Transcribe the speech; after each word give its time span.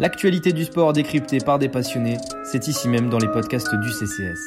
L'actualité 0.00 0.54
du 0.54 0.64
sport 0.64 0.94
décryptée 0.94 1.40
par 1.40 1.58
des 1.58 1.68
passionnés, 1.68 2.16
c'est 2.50 2.68
ici 2.68 2.88
même 2.88 3.10
dans 3.10 3.18
les 3.18 3.28
podcasts 3.28 3.74
du 3.74 3.90
CCS. 3.90 4.38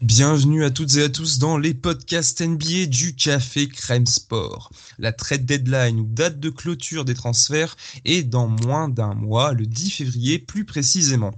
Bienvenue 0.00 0.64
à 0.64 0.70
toutes 0.70 0.96
et 0.96 1.02
à 1.02 1.08
tous 1.10 1.38
dans 1.38 1.58
les 1.58 1.74
podcasts 1.74 2.40
NBA 2.40 2.86
du 2.86 3.14
Café 3.14 3.68
Crème 3.68 4.06
Sport. 4.06 4.70
La 4.98 5.12
trade 5.12 5.44
deadline 5.44 6.00
ou 6.00 6.06
date 6.08 6.40
de 6.40 6.48
clôture 6.48 7.04
des 7.04 7.14
transferts 7.14 7.76
est 8.06 8.22
dans 8.22 8.48
moins 8.48 8.88
d'un 8.88 9.12
mois, 9.12 9.52
le 9.52 9.66
10 9.66 9.90
février 9.90 10.38
plus 10.38 10.64
précisément. 10.64 11.32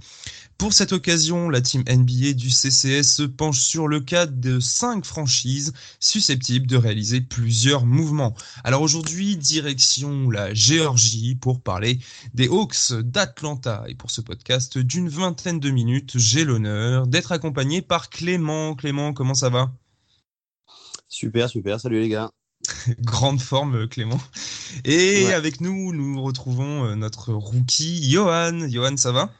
Pour 0.61 0.73
cette 0.73 0.93
occasion, 0.93 1.49
la 1.49 1.59
team 1.59 1.83
NBA 1.89 2.33
du 2.33 2.51
CCS 2.51 3.15
se 3.15 3.23
penche 3.23 3.59
sur 3.59 3.87
le 3.87 3.99
cas 3.99 4.27
de 4.27 4.59
5 4.59 5.03
franchises 5.05 5.73
susceptibles 5.99 6.67
de 6.67 6.77
réaliser 6.77 7.19
plusieurs 7.19 7.87
mouvements. 7.87 8.35
Alors 8.63 8.83
aujourd'hui, 8.83 9.37
direction 9.37 10.29
la 10.29 10.53
Géorgie 10.53 11.33
pour 11.33 11.61
parler 11.61 11.97
des 12.35 12.47
Hawks 12.47 12.93
d'Atlanta. 12.93 13.85
Et 13.87 13.95
pour 13.95 14.11
ce 14.11 14.21
podcast 14.21 14.77
d'une 14.77 15.09
vingtaine 15.09 15.59
de 15.59 15.71
minutes, 15.71 16.19
j'ai 16.19 16.45
l'honneur 16.45 17.07
d'être 17.07 17.31
accompagné 17.31 17.81
par 17.81 18.11
Clément. 18.11 18.75
Clément, 18.75 19.13
comment 19.13 19.33
ça 19.33 19.49
va? 19.49 19.71
Super, 21.09 21.49
super. 21.49 21.79
Salut 21.79 22.01
les 22.01 22.09
gars. 22.09 22.29
Grande 22.99 23.41
forme, 23.41 23.87
Clément. 23.87 24.21
Et 24.85 25.33
avec 25.33 25.59
nous, 25.59 25.91
nous 25.91 26.21
retrouvons 26.21 26.85
euh, 26.85 26.95
notre 26.95 27.33
rookie, 27.33 28.07
Johan. 28.11 28.69
Johan, 28.69 28.95
ça 28.95 29.11
va? 29.11 29.33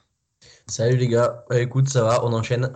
Salut 0.72 0.96
les 0.96 1.10
gars, 1.10 1.44
bah, 1.50 1.60
écoute, 1.60 1.90
ça 1.90 2.02
va, 2.02 2.24
on 2.24 2.32
enchaîne. 2.32 2.72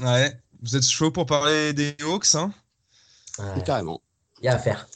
Ouais, 0.00 0.40
vous 0.62 0.76
êtes 0.76 0.88
chaud 0.88 1.10
pour 1.10 1.26
parler 1.26 1.72
des 1.72 1.96
Hawks, 2.00 2.32
hein? 2.36 2.54
Carrément. 3.66 4.00
Il 4.40 4.44
y 4.44 4.48
a 4.48 4.54
à 4.54 4.58
faire. 4.60 4.86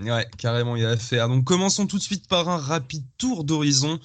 Ouais, 0.00 0.24
carrément, 0.38 0.76
il 0.76 0.82
y 0.82 0.86
a 0.86 0.90
à 0.90 0.96
faire. 0.96 1.28
Donc 1.28 1.42
commençons 1.42 1.88
tout 1.88 1.98
de 1.98 2.02
suite 2.02 2.28
par 2.28 2.48
un 2.48 2.58
rapide 2.58 3.04
tour 3.18 3.42
d'horizon 3.42 3.98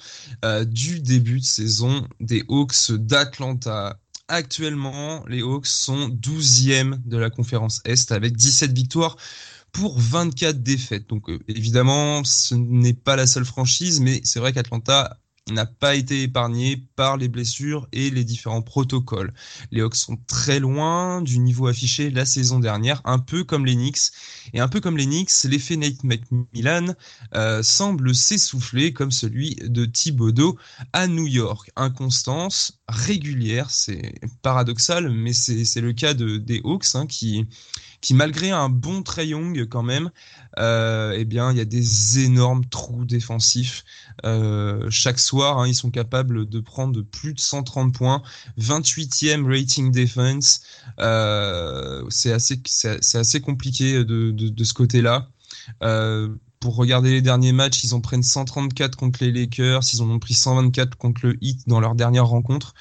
euh, 0.44 0.64
du 0.64 0.98
début 0.98 1.38
de 1.38 1.44
saison 1.44 2.08
des 2.18 2.42
Hawks 2.48 2.90
d'Atlanta. 2.90 4.00
Actuellement, 4.26 5.24
les 5.28 5.42
Hawks 5.42 5.68
sont 5.68 6.08
12e 6.08 7.06
de 7.06 7.18
la 7.18 7.30
conférence 7.30 7.82
Est 7.84 8.10
avec 8.10 8.36
17 8.36 8.72
victoires 8.72 9.16
pour 9.70 9.96
24 9.96 10.60
défaites. 10.60 11.08
Donc 11.08 11.30
euh, 11.30 11.38
évidemment, 11.46 12.24
ce 12.24 12.56
n'est 12.56 12.94
pas 12.94 13.14
la 13.14 13.28
seule 13.28 13.44
franchise, 13.44 14.00
mais 14.00 14.20
c'est 14.24 14.40
vrai 14.40 14.52
qu'Atlanta 14.52 15.20
n'a 15.50 15.66
pas 15.66 15.94
été 15.94 16.22
épargné 16.22 16.82
par 16.96 17.18
les 17.18 17.28
blessures 17.28 17.86
et 17.92 18.10
les 18.10 18.24
différents 18.24 18.62
protocoles. 18.62 19.34
Les 19.70 19.82
Hawks 19.82 19.96
sont 19.96 20.16
très 20.26 20.58
loin 20.58 21.20
du 21.20 21.38
niveau 21.38 21.66
affiché 21.66 22.10
la 22.10 22.24
saison 22.24 22.58
dernière, 22.58 23.02
un 23.04 23.18
peu 23.18 23.44
comme 23.44 23.66
les 23.66 23.74
Knicks. 23.74 24.10
Et 24.54 24.60
un 24.60 24.68
peu 24.68 24.80
comme 24.80 24.96
les 24.96 25.04
Knicks, 25.04 25.44
l'effet 25.44 25.76
Nate 25.76 26.02
McMillan 26.02 26.94
euh, 27.34 27.62
semble 27.62 28.14
s'essouffler 28.14 28.94
comme 28.94 29.10
celui 29.10 29.56
de 29.56 29.84
Thibodeau 29.84 30.56
à 30.94 31.06
New 31.08 31.26
York. 31.26 31.70
Inconstance 31.76 32.80
régulière, 32.88 33.70
c'est 33.70 34.14
paradoxal, 34.40 35.10
mais 35.10 35.34
c'est 35.34 35.80
le 35.80 35.92
cas 35.92 36.14
de, 36.14 36.38
des 36.38 36.62
Hawks 36.64 36.94
hein, 36.94 37.06
qui 37.06 37.46
qui 38.04 38.12
malgré 38.12 38.50
un 38.50 38.68
bon 38.68 39.02
Trey 39.02 39.28
Young 39.28 39.66
quand 39.66 39.82
même, 39.82 40.10
euh, 40.58 41.14
eh 41.16 41.24
bien 41.24 41.50
il 41.50 41.56
y 41.56 41.60
a 41.60 41.64
des 41.64 42.18
énormes 42.18 42.66
trous 42.66 43.06
défensifs. 43.06 43.82
Euh, 44.26 44.90
chaque 44.90 45.18
soir, 45.18 45.58
hein, 45.58 45.66
ils 45.66 45.74
sont 45.74 45.90
capables 45.90 46.46
de 46.46 46.60
prendre 46.60 47.00
plus 47.00 47.32
de 47.32 47.40
130 47.40 47.94
points, 47.94 48.22
28e 48.60 49.46
rating 49.46 49.90
defense. 49.90 50.60
Euh, 51.00 52.04
c'est 52.10 52.32
assez, 52.32 52.60
c'est 52.66 53.16
assez 53.18 53.40
compliqué 53.40 54.04
de, 54.04 54.64
ce 54.64 54.74
côté-là. 54.74 55.30
Euh, 55.82 56.28
pour 56.60 56.76
regarder 56.76 57.10
les 57.10 57.22
derniers 57.22 57.52
matchs, 57.52 57.84
ils 57.84 57.94
en 57.94 58.02
prennent 58.02 58.22
134 58.22 58.96
contre 58.96 59.24
les 59.24 59.32
Lakers, 59.32 59.82
ils 59.94 60.02
en 60.02 60.10
ont 60.10 60.18
pris 60.18 60.34
124 60.34 60.96
contre 60.98 61.26
le 61.26 61.38
Heat 61.42 61.66
dans 61.68 61.80
leur 61.80 61.94
dernière 61.94 62.26
rencontre. 62.26 62.74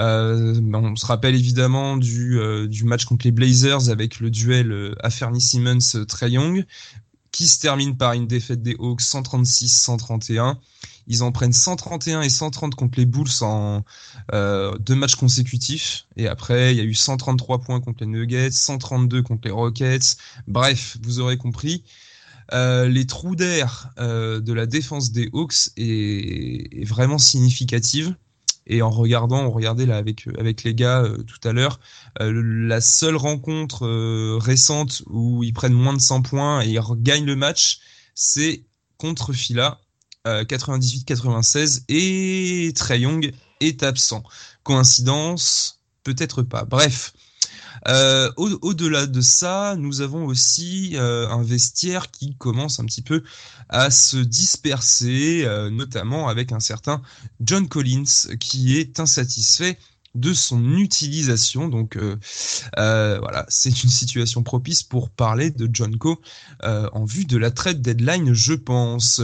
Euh, 0.00 0.60
on 0.72 0.96
se 0.96 1.06
rappelle 1.06 1.34
évidemment 1.34 1.96
du, 1.96 2.38
euh, 2.38 2.66
du 2.66 2.84
match 2.84 3.04
contre 3.04 3.26
les 3.26 3.32
Blazers 3.32 3.90
avec 3.90 4.20
le 4.20 4.30
duel 4.30 4.72
euh, 4.72 4.94
Aferny 5.00 5.40
Simmons 5.40 6.04
Trey 6.06 6.30
Young 6.30 6.64
qui 7.30 7.46
se 7.46 7.60
termine 7.60 7.96
par 7.96 8.14
une 8.14 8.26
défaite 8.26 8.62
des 8.62 8.74
Hawks 8.78 9.02
136-131. 9.02 10.56
Ils 11.06 11.22
en 11.22 11.30
prennent 11.30 11.52
131 11.52 12.22
et 12.22 12.30
130 12.30 12.74
contre 12.74 12.98
les 12.98 13.06
Bulls 13.06 13.28
en 13.42 13.84
euh, 14.32 14.76
deux 14.78 14.94
matchs 14.94 15.14
consécutifs. 15.14 16.06
Et 16.16 16.26
après, 16.26 16.72
il 16.74 16.78
y 16.78 16.80
a 16.80 16.84
eu 16.84 16.94
133 16.94 17.60
points 17.60 17.80
contre 17.80 18.00
les 18.00 18.06
Nuggets, 18.06 18.50
132 18.50 19.22
contre 19.22 19.42
les 19.44 19.52
Rockets. 19.52 20.16
Bref, 20.46 20.96
vous 21.02 21.20
aurez 21.20 21.36
compris. 21.36 21.84
Les 22.50 23.06
trous 23.06 23.36
d'air 23.36 23.90
de 23.98 24.52
la 24.52 24.66
défense 24.66 25.12
des 25.12 25.28
Hawks 25.34 25.70
est, 25.76 26.80
est 26.80 26.84
vraiment 26.84 27.18
significative. 27.18 28.16
Et 28.68 28.82
en 28.82 28.90
regardant, 28.90 29.46
on 29.46 29.50
regardait 29.50 29.86
là 29.86 29.96
avec 29.96 30.26
avec 30.38 30.62
les 30.62 30.74
gars 30.74 31.02
euh, 31.02 31.16
tout 31.22 31.48
à 31.48 31.52
l'heure, 31.52 31.80
euh, 32.20 32.42
la 32.44 32.80
seule 32.80 33.16
rencontre 33.16 33.86
euh, 33.86 34.38
récente 34.38 35.02
où 35.06 35.42
ils 35.42 35.54
prennent 35.54 35.72
moins 35.72 35.94
de 35.94 36.00
100 36.00 36.22
points 36.22 36.62
et 36.62 36.68
ils 36.68 36.80
gagnent 36.96 37.24
le 37.24 37.36
match, 37.36 37.80
c'est 38.14 38.64
contre 38.98 39.32
Fila 39.32 39.80
98-96 40.26 41.84
et 41.88 42.70
Trey 42.74 43.00
Young 43.00 43.32
est 43.60 43.82
absent. 43.82 44.22
Coïncidence? 44.62 45.80
Peut-être 46.04 46.42
pas. 46.42 46.64
Bref, 46.64 47.14
euh, 47.86 48.30
Au-delà 48.36 49.06
de 49.06 49.20
ça, 49.20 49.76
nous 49.78 50.00
avons 50.00 50.26
aussi 50.26 50.92
euh, 50.96 51.28
un 51.28 51.42
vestiaire 51.42 52.10
qui 52.10 52.34
commence 52.36 52.80
un 52.80 52.84
petit 52.84 53.02
peu 53.02 53.22
à 53.68 53.90
se 53.90 54.16
disperser, 54.16 55.44
euh, 55.44 55.70
notamment 55.70 56.28
avec 56.28 56.52
un 56.52 56.60
certain 56.60 57.02
John 57.40 57.68
Collins 57.68 58.36
qui 58.40 58.76
est 58.78 58.98
insatisfait 58.98 59.78
de 60.14 60.32
son 60.32 60.76
utilisation. 60.76 61.68
Donc 61.68 61.96
euh, 61.96 62.16
euh, 62.78 63.18
voilà, 63.20 63.46
c'est 63.48 63.82
une 63.82 63.90
situation 63.90 64.42
propice 64.42 64.82
pour 64.82 65.10
parler 65.10 65.50
de 65.50 65.68
John 65.72 65.96
Co 65.96 66.20
euh, 66.64 66.88
en 66.92 67.04
vue 67.04 67.24
de 67.24 67.36
la 67.36 67.50
trade 67.50 67.82
deadline, 67.82 68.32
je 68.32 68.54
pense 68.54 69.20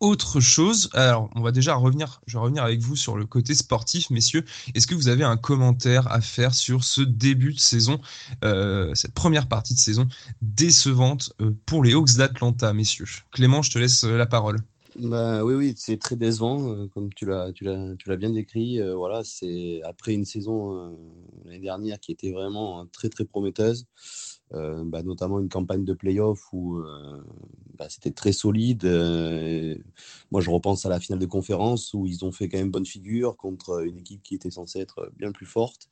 autre 0.00 0.40
chose. 0.40 0.90
Alors, 0.92 1.30
on 1.34 1.40
va 1.40 1.52
déjà 1.52 1.74
revenir, 1.74 2.20
je 2.26 2.36
vais 2.36 2.42
revenir 2.42 2.64
avec 2.64 2.80
vous 2.80 2.96
sur 2.96 3.16
le 3.16 3.26
côté 3.26 3.54
sportif, 3.54 4.10
messieurs. 4.10 4.44
Est-ce 4.74 4.86
que 4.86 4.94
vous 4.94 5.08
avez 5.08 5.24
un 5.24 5.36
commentaire 5.36 6.10
à 6.12 6.20
faire 6.20 6.54
sur 6.54 6.84
ce 6.84 7.00
début 7.00 7.54
de 7.54 7.58
saison, 7.58 8.00
euh, 8.44 8.94
cette 8.94 9.14
première 9.14 9.48
partie 9.48 9.74
de 9.74 9.80
saison 9.80 10.06
décevante 10.42 11.32
euh, 11.40 11.52
pour 11.64 11.82
les 11.82 11.94
Hawks 11.94 12.16
d'Atlanta, 12.16 12.72
messieurs? 12.72 13.06
Clément, 13.32 13.62
je 13.62 13.70
te 13.70 13.78
laisse 13.78 14.04
euh, 14.04 14.16
la 14.16 14.26
parole. 14.26 14.58
Bah, 14.98 15.44
oui, 15.44 15.54
oui, 15.54 15.74
c'est 15.76 15.98
très 15.98 16.16
décevant, 16.16 16.88
comme 16.88 17.12
tu 17.12 17.26
l'as, 17.26 17.52
bien 18.16 18.30
décrit. 18.30 18.80
Voilà, 18.94 19.20
c'est 19.24 19.82
après 19.84 20.14
une 20.14 20.24
saison 20.24 20.96
l'année 21.44 21.58
dernière 21.58 22.00
qui 22.00 22.12
était 22.12 22.32
vraiment 22.32 22.86
très 22.86 23.10
très 23.10 23.26
prometteuse. 23.26 23.84
Euh, 24.54 24.84
bah, 24.84 25.02
notamment 25.02 25.40
une 25.40 25.48
campagne 25.48 25.84
de 25.84 25.92
playoff 25.92 26.52
où 26.52 26.78
euh, 26.78 27.20
bah, 27.76 27.86
c'était 27.88 28.12
très 28.12 28.30
solide. 28.32 28.84
Euh, 28.84 29.76
moi, 30.30 30.40
je 30.40 30.50
repense 30.50 30.86
à 30.86 30.88
la 30.88 31.00
finale 31.00 31.18
de 31.18 31.26
conférence 31.26 31.92
où 31.94 32.06
ils 32.06 32.24
ont 32.24 32.30
fait 32.30 32.48
quand 32.48 32.58
même 32.58 32.70
bonne 32.70 32.86
figure 32.86 33.36
contre 33.36 33.84
une 33.84 33.98
équipe 33.98 34.22
qui 34.22 34.36
était 34.36 34.50
censée 34.50 34.78
être 34.80 35.10
bien 35.16 35.32
plus 35.32 35.46
forte 35.46 35.88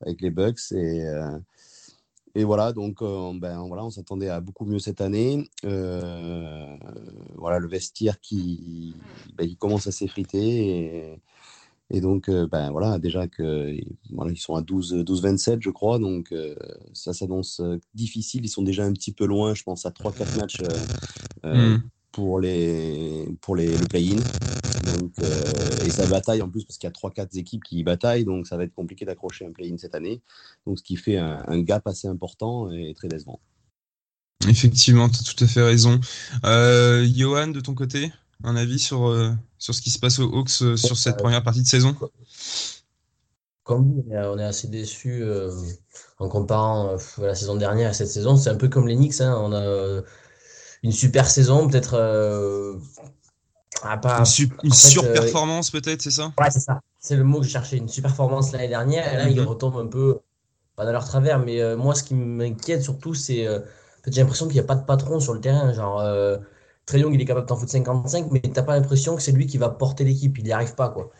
avec 0.00 0.20
les 0.20 0.30
Bucks. 0.30 0.72
Et, 0.72 1.06
et 2.34 2.44
voilà, 2.44 2.72
donc 2.72 3.00
ben, 3.00 3.66
voilà, 3.68 3.84
on 3.84 3.90
s'attendait 3.90 4.28
à 4.28 4.40
beaucoup 4.40 4.64
mieux 4.64 4.80
cette 4.80 5.00
année. 5.00 5.48
voilà, 5.62 7.58
le 7.60 7.68
vestiaire 7.68 8.20
qui, 8.20 8.96
ben, 9.36 9.54
commence 9.56 9.86
à 9.86 9.92
s'effriter. 9.92 11.20
Et 11.94 12.00
donc, 12.00 12.30
euh, 12.30 12.46
ben 12.46 12.70
voilà, 12.70 12.98
déjà 12.98 13.28
que 13.28 13.76
voilà, 14.10 14.32
ils 14.32 14.38
sont 14.38 14.54
à 14.54 14.62
12-27, 14.62 15.58
je 15.60 15.68
crois. 15.68 15.98
Donc, 15.98 16.32
euh, 16.32 16.54
ça 16.94 17.12
s'annonce 17.12 17.60
euh, 17.60 17.78
difficile. 17.94 18.46
Ils 18.46 18.48
sont 18.48 18.62
déjà 18.62 18.84
un 18.84 18.94
petit 18.94 19.12
peu 19.12 19.26
loin, 19.26 19.54
je 19.54 19.62
pense, 19.62 19.84
à 19.84 19.90
3-4 19.90 20.38
matchs 20.38 20.62
euh, 21.44 21.76
mm. 21.76 21.82
pour, 22.10 22.40
les, 22.40 23.28
pour 23.42 23.56
les, 23.56 23.76
le 23.76 23.86
play-in. 23.86 24.16
Donc, 24.94 25.12
et 25.84 25.90
ça 25.90 26.06
bataille 26.06 26.40
en 26.40 26.48
plus 26.48 26.64
parce 26.64 26.78
qu'il 26.78 26.88
y 26.88 26.92
a 26.92 27.08
3-4 27.10 27.38
équipes 27.38 27.62
qui 27.62 27.84
bataillent. 27.84 28.24
Donc, 28.24 28.46
ça 28.46 28.56
va 28.56 28.64
être 28.64 28.74
compliqué 28.74 29.04
d'accrocher 29.04 29.44
un 29.44 29.52
play-in 29.52 29.76
cette 29.76 29.94
année. 29.94 30.22
Donc, 30.66 30.78
ce 30.78 30.82
qui 30.82 30.96
fait 30.96 31.18
un, 31.18 31.44
un 31.46 31.60
gap 31.60 31.86
assez 31.86 32.08
important 32.08 32.72
et 32.72 32.94
très 32.94 33.08
décevant. 33.08 33.38
Effectivement, 34.48 35.10
tu 35.10 35.20
as 35.20 35.34
tout 35.34 35.44
à 35.44 35.46
fait 35.46 35.62
raison. 35.62 36.00
Johan, 36.42 37.48
de 37.48 37.60
ton 37.60 37.74
côté? 37.74 38.10
Un 38.44 38.56
avis 38.56 38.78
sur, 38.78 39.08
euh, 39.08 39.30
sur 39.58 39.74
ce 39.74 39.80
qui 39.80 39.90
se 39.90 39.98
passe 39.98 40.18
aux 40.18 40.30
Hawks 40.32 40.62
euh, 40.62 40.76
sur 40.76 40.96
cette 40.96 41.16
première 41.16 41.42
partie 41.42 41.62
de 41.62 41.66
saison? 41.66 41.94
Comme 43.64 44.02
on 44.10 44.38
est 44.38 44.44
assez 44.44 44.68
déçu 44.68 45.22
euh, 45.22 45.52
en 46.18 46.28
comparant 46.28 46.96
la 47.18 47.34
saison 47.34 47.56
dernière 47.56 47.90
à 47.90 47.92
cette 47.92 48.08
saison. 48.08 48.36
C'est 48.36 48.50
un 48.50 48.56
peu 48.56 48.68
comme 48.68 48.88
les 48.88 48.96
Knicks. 48.96 49.20
Hein. 49.20 49.36
On 49.38 49.52
a 49.52 50.02
une 50.82 50.92
super 50.92 51.30
saison, 51.30 51.68
peut-être. 51.68 52.80
pas, 54.02 54.18
une, 54.18 54.24
su 54.24 54.50
une 54.64 54.72
surperformance, 54.72 55.70
peut-être, 55.70 56.02
c'est 56.02 56.10
ça? 56.10 56.32
Ouais, 56.40 56.50
c'est 56.50 56.60
ça. 56.60 56.80
C'est 56.98 57.14
le 57.14 57.22
mot 57.22 57.38
que 57.40 57.46
je 57.46 57.50
cherchais. 57.50 57.76
Une 57.76 57.88
surperformance 57.88 58.50
l'année 58.50 58.68
dernière. 58.68 59.12
Et 59.12 59.16
là, 59.16 59.26
mm 59.26 59.28
-hmm. 59.28 59.36
ils 59.36 59.40
retombent 59.42 59.78
un 59.78 59.86
peu, 59.86 60.18
pas 60.74 60.84
dans 60.84 60.92
leur 60.92 61.04
travers. 61.04 61.38
Mais 61.38 61.76
moi, 61.76 61.94
ce 61.94 62.02
qui 62.02 62.14
m'inquiète 62.14 62.82
surtout, 62.82 63.14
c'est 63.14 63.46
j'ai 64.08 64.20
l'impression 64.20 64.46
qu'il 64.46 64.54
n'y 64.54 64.60
a 64.60 64.66
pas 64.66 64.74
de 64.74 64.84
patron 64.84 65.20
sur 65.20 65.34
le 65.34 65.40
terrain. 65.40 65.72
Genre, 65.72 66.02
Trey 66.86 67.00
Young, 67.00 67.14
il 67.14 67.20
est 67.20 67.24
capable 67.24 67.46
d'en 67.46 67.56
foutre 67.56 67.70
55, 67.70 68.30
mais 68.30 68.40
t'as 68.40 68.62
pas 68.62 68.76
l'impression 68.76 69.16
que 69.16 69.22
c'est 69.22 69.32
lui 69.32 69.46
qui 69.46 69.58
va 69.58 69.68
porter 69.68 70.04
l'équipe. 70.04 70.36
Il 70.38 70.44
n'y 70.44 70.52
arrive 70.52 70.74
pas, 70.74 70.88
quoi. 70.88 71.10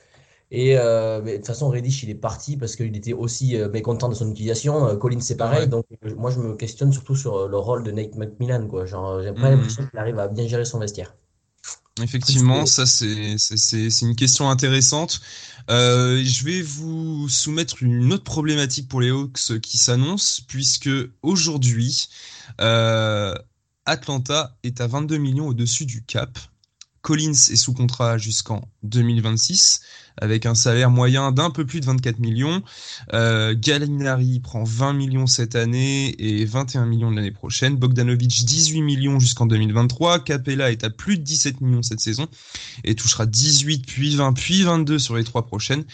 Et 0.54 0.76
euh, 0.76 1.22
de 1.22 1.36
toute 1.36 1.46
façon, 1.46 1.70
Reddish, 1.70 2.02
il 2.02 2.10
est 2.10 2.14
parti 2.14 2.58
parce 2.58 2.76
qu'il 2.76 2.94
était 2.94 3.14
aussi 3.14 3.56
euh, 3.56 3.70
mécontent 3.70 4.10
de 4.10 4.14
son 4.14 4.30
utilisation. 4.30 4.86
Euh, 4.86 4.96
Collins, 4.96 5.20
c'est 5.20 5.38
pareil. 5.38 5.66
Donc, 5.66 5.86
moi, 6.18 6.30
je 6.30 6.40
me 6.40 6.54
questionne 6.56 6.92
surtout 6.92 7.16
sur 7.16 7.48
le 7.48 7.56
rôle 7.56 7.82
de 7.82 7.90
Nate 7.90 8.14
McMillan. 8.16 8.68
Quoi. 8.68 8.84
Genre, 8.84 9.22
j'ai 9.22 9.32
pas 9.32 9.50
mhm. 9.50 9.56
l'impression 9.56 9.86
qu'il 9.86 9.98
arrive 9.98 10.18
à 10.18 10.28
bien 10.28 10.46
gérer 10.46 10.66
son 10.66 10.78
vestiaire. 10.78 11.14
Effectivement, 12.02 12.66
ça, 12.66 12.84
c'est 12.84 14.02
une 14.02 14.14
question 14.14 14.50
intéressante. 14.50 15.22
je 15.68 16.44
vais 16.44 16.60
vous 16.60 17.30
soumettre 17.30 17.82
une 17.82 18.12
autre 18.12 18.24
problématique 18.24 18.88
pour 18.88 19.00
les 19.00 19.08
Hawks 19.08 19.58
qui 19.62 19.78
s'annonce, 19.78 20.42
puisque 20.46 20.90
aujourd'hui, 21.22 22.08
Atlanta 23.86 24.56
est 24.62 24.80
à 24.80 24.86
22 24.86 25.16
millions 25.16 25.48
au-dessus 25.48 25.86
du 25.86 26.04
cap. 26.04 26.38
Collins 27.02 27.32
est 27.32 27.56
sous 27.56 27.74
contrat 27.74 28.16
jusqu'en 28.16 28.62
2026 28.84 29.80
avec 30.20 30.46
un 30.46 30.54
salaire 30.54 30.90
moyen 30.90 31.32
d'un 31.32 31.50
peu 31.50 31.66
plus 31.66 31.80
de 31.80 31.86
24 31.86 32.20
millions. 32.20 32.62
Euh, 33.12 33.54
Gallinari 33.58 34.38
prend 34.38 34.62
20 34.62 34.92
millions 34.92 35.26
cette 35.26 35.56
année 35.56 36.14
et 36.18 36.44
21 36.44 36.86
millions 36.86 37.10
l'année 37.10 37.32
prochaine. 37.32 37.76
Bogdanovic 37.76 38.44
18 38.44 38.82
millions 38.82 39.18
jusqu'en 39.18 39.46
2023. 39.46 40.22
Capella 40.22 40.70
est 40.70 40.84
à 40.84 40.90
plus 40.90 41.18
de 41.18 41.24
17 41.24 41.60
millions 41.60 41.82
cette 41.82 42.00
saison 42.00 42.28
et 42.84 42.94
touchera 42.94 43.26
18 43.26 43.84
puis 43.84 44.14
20 44.14 44.32
puis 44.34 44.62
22 44.62 45.00
sur 45.00 45.16
les 45.16 45.24
trois 45.24 45.44
prochaines. 45.44 45.84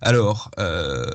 Alors 0.00 0.50
euh, 0.58 1.06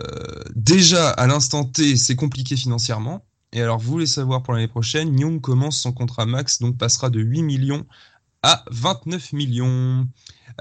déjà 0.55 1.09
à 1.09 1.25
l'instant 1.25 1.63
T 1.63 1.97
c'est 1.97 2.15
compliqué 2.15 2.55
financièrement. 2.55 3.25
Et 3.53 3.61
alors, 3.61 3.79
vous 3.79 3.91
voulez 3.91 4.05
savoir 4.05 4.43
pour 4.43 4.53
l'année 4.53 4.67
prochaine, 4.67 5.17
Young 5.19 5.41
commence 5.41 5.77
son 5.79 5.91
contrat 5.91 6.25
max, 6.25 6.59
donc 6.59 6.77
passera 6.77 7.09
de 7.09 7.19
8 7.19 7.43
millions 7.43 7.85
à 8.43 8.63
29 8.71 9.33
millions. 9.33 10.07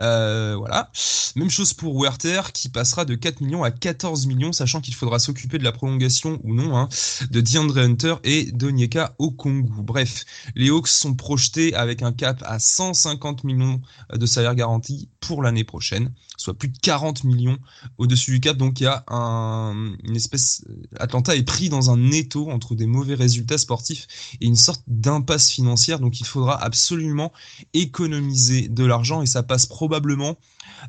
Euh, 0.01 0.55
voilà. 0.57 0.91
Même 1.37 1.51
chose 1.51 1.73
pour 1.73 2.01
Werther 2.01 2.53
qui 2.53 2.69
passera 2.69 3.05
de 3.05 3.15
4 3.15 3.41
millions 3.41 3.63
à 3.63 3.71
14 3.71 4.27
millions, 4.27 4.53
sachant 4.53 4.81
qu'il 4.81 4.95
faudra 4.95 5.19
s'occuper 5.19 5.59
de 5.59 5.65
la 5.65 5.73
prolongation 5.73 6.41
ou 6.43 6.55
non 6.55 6.77
hein, 6.77 6.89
de 7.31 7.41
DeAndre 7.41 7.79
Hunter 7.79 8.15
et 8.25 8.51
d'Onyeka 8.53 9.15
Okongu. 9.19 9.71
Bref, 9.83 10.25
les 10.55 10.71
Hawks 10.71 10.89
sont 10.89 11.15
projetés 11.15 11.75
avec 11.75 12.03
un 12.03 12.13
cap 12.13 12.43
à 12.45 12.59
150 12.59 13.45
millions 13.45 13.81
de 14.13 14.27
salaire 14.27 14.55
garanti 14.55 15.09
pour 15.21 15.43
l'année 15.43 15.65
prochaine, 15.65 16.13
soit 16.41 16.55
plus 16.55 16.69
de 16.69 16.79
40 16.79 17.25
millions 17.25 17.59
au-dessus 17.99 18.33
du 18.33 18.41
cap. 18.41 18.57
Donc 18.57 18.81
il 18.81 18.85
y 18.85 18.87
a 18.87 19.05
un, 19.09 19.95
une 20.05 20.17
espèce. 20.17 20.65
Atlanta 20.99 21.37
est 21.37 21.43
pris 21.43 21.69
dans 21.69 21.91
un 21.91 22.11
étau 22.11 22.51
entre 22.51 22.75
des 22.75 22.87
mauvais 22.87 23.15
résultats 23.15 23.59
sportifs 23.59 24.07
et 24.41 24.47
une 24.47 24.57
sorte 24.57 24.83
d'impasse 24.87 25.51
financière. 25.51 26.01
Donc 26.01 26.21
il 26.21 26.27
faudra 26.27 26.61
absolument 26.63 27.33
économiser 27.75 28.69
de 28.69 28.85
l'argent 28.85 29.23
et 29.23 29.27
ça 29.27 29.43
passe 29.43 29.67
probablement 29.67 30.39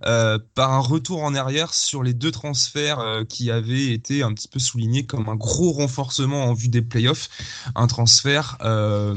euh, 0.06 0.40
par 0.56 0.72
un 0.72 0.80
retour 0.80 1.24
en 1.24 1.36
arrière 1.36 1.74
sur 1.74 2.02
les 2.02 2.14
deux 2.14 2.32
transferts 2.32 3.00
euh, 3.00 3.26
qui 3.26 3.52
avaient 3.52 3.92
été 3.92 4.24
un 4.24 4.34
petit 4.34 4.48
peu 4.48 4.60
soulignés 4.60 5.06
comme 5.06 5.28
un 5.28 5.36
gros 5.36 5.72
renforcement 5.72 6.46
en 6.46 6.54
vue 6.54 6.70
des 6.70 6.82
playoffs. 6.82 7.30
Un 7.76 7.88
transfert. 7.88 8.58
Euh, 8.62 9.16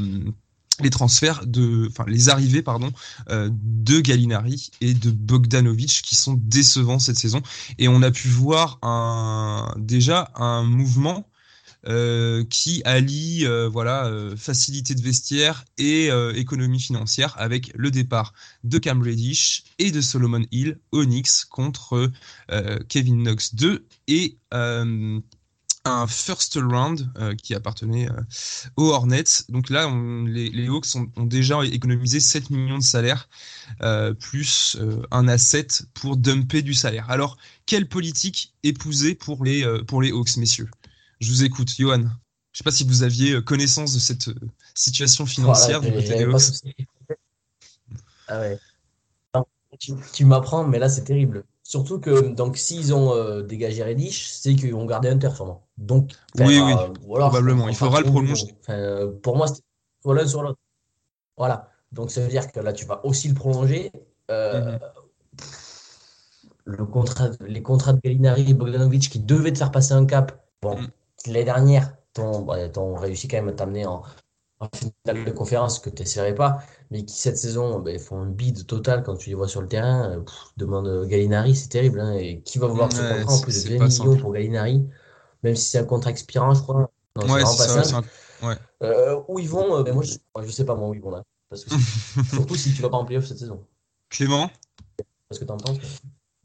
les 0.81 0.91
transferts 0.91 1.47
de, 1.47 1.89
enfin 1.91 2.05
les 2.09 2.29
arrivées 2.29 2.63
pardon 2.63 2.91
de 3.29 4.01
Gallinari 4.01 4.71
et 4.81 4.93
de 4.95 5.11
Bogdanovic 5.11 6.03
qui 6.03 6.17
sont 6.17 6.35
décevants 6.35 6.99
cette 6.99 7.17
saison. 7.17 7.43
Et 7.79 7.89
on 7.89 8.03
a 8.03 8.11
pu 8.11 8.29
voir 8.29 8.79
un 8.83 9.73
déjà 9.79 10.31
un 10.35 10.65
mouvement 10.65 11.25
euh, 11.87 12.45
qui 12.49 12.81
allie 12.87 13.45
euh, 13.45 13.69
voilà 13.69 14.07
euh, 14.07 14.35
facilité 14.37 14.95
de 14.95 15.03
vestiaire 15.03 15.67
et 15.77 16.09
économie 16.35 16.81
financière 16.81 17.35
avec 17.37 17.73
le 17.75 17.91
départ 17.91 18.33
de 18.63 18.79
Cam 18.79 19.03
Reddish 19.03 19.65
et 19.79 19.91
de 19.91 20.01
Solomon 20.01 20.45
Hill 20.51 20.79
Onyx 20.93 21.45
contre 21.45 22.11
Kevin 22.89 23.23
Knox 23.23 23.55
2 23.55 23.87
et 24.09 24.39
un 25.85 26.07
first 26.07 26.59
round 26.61 27.11
qui 27.43 27.55
appartenait 27.55 28.09
aux 28.77 28.91
Hornets. 28.91 29.45
Donc 29.49 29.71
là, 29.71 29.91
les, 30.27 30.69
Hawks 30.69 30.95
ont, 30.95 31.27
déjà 31.27 31.63
économisé 31.65 32.21
7 32.21 32.51
millions 32.51 32.79
de 32.79 32.83
salaires, 32.83 33.29
plus 34.19 34.79
un 35.11 35.29
asset 35.29 35.67
pour 35.93 36.17
dumper 36.17 36.63
du 36.63 36.75
salaire. 36.75 37.11
Alors, 37.11 37.37
quelle 37.67 37.89
politique 37.89 38.55
épouser 38.63 39.15
pour 39.15 39.45
les, 39.45 39.65
pour 39.87 40.01
les 40.01 40.11
Hawks, 40.11 40.37
messieurs? 40.39 40.71
Je 41.21 41.31
vous 41.31 41.45
écoute, 41.45 41.71
Johan. 41.79 42.05
Je 42.55 42.61
ne 42.61 42.63
sais 42.63 42.65
pas 42.65 42.71
si 42.71 42.85
vous 42.85 43.03
aviez 43.03 43.33
euh, 43.33 43.43
connaissance 43.43 43.95
de 43.95 43.99
cette 43.99 44.29
euh, 44.29 44.35
situation 44.75 45.27
financière 45.27 45.81
du 45.81 45.91
côté 45.91 46.17
des 46.17 46.25
Hawks. 46.25 46.63
Ah 48.29 48.41
ouais. 48.41 48.59
tu, 50.13 50.25
m'apprends, 50.25 50.65
mais 50.65 50.79
là 50.79 50.89
c'est 50.89 51.03
terrible. 51.03 51.45
Surtout 51.65 51.99
que 51.99 52.29
donc 52.29 52.57
s'ils 52.57 52.95
ont 52.95 53.15
euh, 53.15 53.43
dégagé 53.43 53.83
Reddish, 53.83 54.29
c'est 54.29 54.55
qu'ils 54.55 54.75
vont 54.75 54.85
garder 54.85 55.09
Hunter 55.09 55.31
sûrement. 55.35 55.67
Donc 55.77 56.13
oui, 56.39 56.61
oui, 56.61 56.75
probablement. 57.09 57.69
Il 57.69 57.75
faudra 57.75 58.01
le 58.01 58.07
prolonger. 58.07 58.55
pour 59.23 59.37
moi, 59.37 59.47
c'est 59.49 59.63
l'un 60.05 60.27
sur 60.27 60.43
l'autre. 60.43 60.59
Voilà. 61.37 61.71
Donc 61.91 62.11
ça 62.11 62.21
veut 62.21 62.29
dire 62.29 62.53
que 62.53 62.61
là 62.61 62.73
tu 62.73 62.85
vas 62.85 63.05
aussi 63.05 63.29
le 63.29 63.35
prolonger. 63.35 63.91
Mhm. 64.31 64.79
le 66.65 66.87
contrat, 66.87 67.29
les 67.47 67.63
contrats 67.63 67.93
de 67.93 68.01
Gallinari 68.03 68.51
et 68.51 68.55
Bogdanovic 68.55 69.11
qui 69.11 69.19
devaient 69.19 69.53
te 69.53 69.59
faire 69.59 69.71
passer 69.71 69.93
un 69.93 70.07
cap. 70.07 70.47
Bon, 70.63 70.79
mm 70.79 70.89
l'année 71.27 71.45
dernière, 71.45 71.97
t'ont 72.13 72.47
ont 72.77 72.95
réussi 72.95 73.29
quand 73.29 73.39
même 73.39 73.49
à 73.49 73.53
t'amener 73.53 73.87
en, 73.87 74.03
finale 74.75 75.25
de 75.25 75.31
conférence 75.31 75.79
que 75.79 75.91
tu 75.91 76.03
n'essaierais 76.03 76.35
pas, 76.35 76.59
mais 76.91 77.05
qui 77.05 77.19
cette 77.19 77.39
saison 77.39 77.81
bah, 77.81 77.99
font 77.99 78.19
un 78.19 78.27
bid 78.27 78.67
total 78.67 79.03
quand 79.03 79.17
tu 79.17 79.31
les 79.31 79.35
vois 79.35 79.49
sur 79.49 79.61
le 79.61 79.69
terrain. 79.69 80.11
Euh, 80.11 80.23
demande 80.57 80.87
euh, 80.87 81.07
Gallinari, 81.07 81.55
c'est 81.55 81.69
terrible. 81.69 82.01
Hein, 82.01 82.15
et 82.15 82.41
qui 82.43 82.59
va 82.59 82.67
vouloir 82.67 82.93
ce 82.93 82.99
contrat 82.99 83.35
en 83.35 83.41
plus 83.41 83.65
de 83.65 83.79
2 83.79 83.85
millions 83.85 84.17
pour 84.17 84.33
Gallinari, 84.33 84.87
même 85.43 85.57
si 85.57 85.71
c'est 85.71 85.79
un 85.79 85.85
contrat 85.85 86.11
expirant, 86.11 86.55
je 86.55 86.63
crois. 86.63 86.91
Non, 87.17 87.33
ouais, 87.33 87.45
c'est 87.45 87.85
ça. 87.85 88.03
Ouais. 88.43 88.57
Euh, 88.83 89.21
où 89.29 89.39
ils 89.39 89.49
vont 89.49 89.83
ben, 89.83 89.95
Moi, 89.95 90.05
je, 90.05 90.17
ne 90.41 90.51
sais 90.51 90.65
pas 90.65 90.75
moi 90.75 90.89
où 90.89 90.95
ils 90.95 91.01
vont 91.01 91.11
là. 91.11 91.23
Parce 91.49 91.65
que 91.65 91.75
surtout 92.35 92.57
si 92.57 92.75
tu 92.75 92.83
vas 92.83 92.91
pas 92.91 92.97
en 92.97 93.05
playoff 93.05 93.27
cette 93.27 93.39
saison. 93.39 93.65
Clément? 94.11 94.51
Qu'est-ce 94.97 95.41
que 95.41 95.45
tu 95.45 95.53
en 95.53 95.57
penses 95.57 95.79